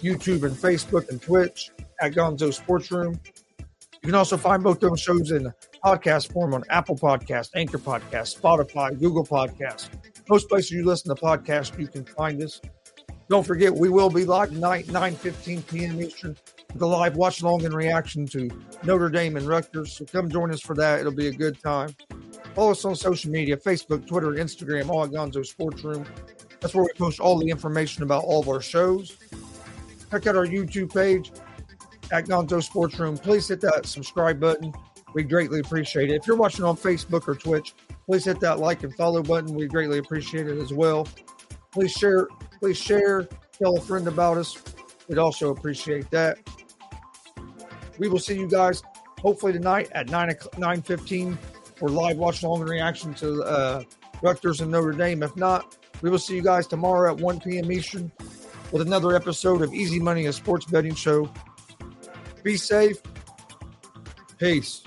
YouTube 0.02 0.42
and 0.42 0.54
Facebook 0.54 1.08
and 1.08 1.22
Twitch 1.22 1.70
at 2.02 2.12
Gonzo 2.12 2.52
Sports 2.52 2.90
Room. 2.90 3.18
You 3.58 4.08
can 4.08 4.14
also 4.14 4.36
find 4.36 4.62
both 4.62 4.80
those 4.80 5.00
shows 5.00 5.30
in 5.30 5.50
podcast 5.84 6.32
form 6.32 6.54
on 6.54 6.62
Apple 6.70 6.96
Podcast, 6.96 7.50
Anchor 7.56 7.78
Podcast, 7.78 8.40
Spotify, 8.40 8.98
Google 8.98 9.24
Podcast. 9.24 9.90
Most 10.28 10.48
places 10.48 10.70
you 10.70 10.84
listen 10.84 11.14
to 11.14 11.20
podcasts, 11.20 11.76
you 11.78 11.88
can 11.88 12.04
find 12.04 12.40
us. 12.42 12.60
Don't 13.28 13.46
forget, 13.46 13.74
we 13.74 13.88
will 13.88 14.10
be 14.10 14.24
live 14.24 14.50
tonight, 14.50 14.88
9 14.88 15.14
15 15.14 15.62
p.m. 15.62 16.00
Eastern, 16.00 16.36
a 16.80 16.86
live 16.86 17.16
watch 17.16 17.42
along 17.42 17.64
and 17.64 17.74
reaction 17.74 18.26
to 18.26 18.50
Notre 18.84 19.08
Dame 19.08 19.36
and 19.36 19.46
Rutgers. 19.46 19.96
So 19.96 20.04
come 20.04 20.28
join 20.28 20.52
us 20.52 20.60
for 20.60 20.74
that. 20.76 21.00
It'll 21.00 21.12
be 21.12 21.28
a 21.28 21.32
good 21.32 21.60
time. 21.60 21.94
Follow 22.54 22.72
us 22.72 22.84
on 22.84 22.94
social 22.94 23.30
media 23.30 23.56
Facebook, 23.56 24.06
Twitter, 24.06 24.32
Instagram, 24.32 24.88
all 24.88 25.04
at 25.04 25.10
Gonzo 25.10 25.44
Sports 25.44 25.82
Room. 25.82 26.04
That's 26.60 26.74
where 26.74 26.84
we 26.84 26.90
post 26.96 27.18
all 27.18 27.38
the 27.38 27.48
information 27.48 28.02
about 28.02 28.24
all 28.24 28.40
of 28.40 28.48
our 28.48 28.60
shows. 28.60 29.16
Check 30.10 30.26
out 30.26 30.36
our 30.36 30.46
YouTube 30.46 30.92
page 30.94 31.32
at 32.12 32.26
Gonzo 32.26 32.62
Sports 32.62 32.98
Room. 33.00 33.16
Please 33.16 33.48
hit 33.48 33.60
that 33.62 33.86
subscribe 33.86 34.38
button. 34.38 34.72
We 35.14 35.22
greatly 35.22 35.60
appreciate 35.60 36.10
it. 36.10 36.14
If 36.14 36.26
you're 36.26 36.36
watching 36.36 36.64
on 36.64 36.76
Facebook 36.76 37.28
or 37.28 37.34
Twitch, 37.34 37.74
please 38.06 38.24
hit 38.24 38.40
that 38.40 38.58
like 38.58 38.82
and 38.82 38.94
follow 38.94 39.22
button. 39.22 39.54
We 39.54 39.66
greatly 39.66 39.98
appreciate 39.98 40.48
it 40.48 40.58
as 40.58 40.72
well. 40.72 41.06
Please 41.72 41.92
share, 41.92 42.28
please 42.60 42.78
share, 42.78 43.28
tell 43.52 43.76
a 43.76 43.80
friend 43.80 44.08
about 44.08 44.38
us. 44.38 44.56
We'd 45.08 45.18
also 45.18 45.50
appreciate 45.50 46.10
that. 46.10 46.38
We 47.98 48.08
will 48.08 48.18
see 48.18 48.34
you 48.34 48.48
guys 48.48 48.82
hopefully 49.20 49.52
tonight 49.52 49.88
at 49.92 50.08
9 50.08 50.34
9 50.58 50.82
15 50.82 51.38
for 51.76 51.88
live 51.88 52.16
watch 52.16 52.42
along 52.42 52.60
and 52.60 52.70
reaction 52.70 53.14
to 53.14 53.42
uh, 53.42 53.82
Rutgers 54.22 54.60
and 54.60 54.70
Notre 54.70 54.92
Dame. 54.92 55.22
If 55.22 55.36
not, 55.36 55.76
we 56.00 56.10
will 56.10 56.18
see 56.18 56.36
you 56.36 56.42
guys 56.42 56.66
tomorrow 56.66 57.12
at 57.12 57.20
1 57.20 57.40
p.m. 57.40 57.70
Eastern 57.70 58.10
with 58.70 58.82
another 58.82 59.14
episode 59.14 59.62
of 59.62 59.72
Easy 59.74 60.00
Money, 60.00 60.26
a 60.26 60.32
sports 60.32 60.66
betting 60.66 60.94
show. 60.94 61.30
Be 62.42 62.56
safe. 62.56 62.96
Peace. 64.38 64.82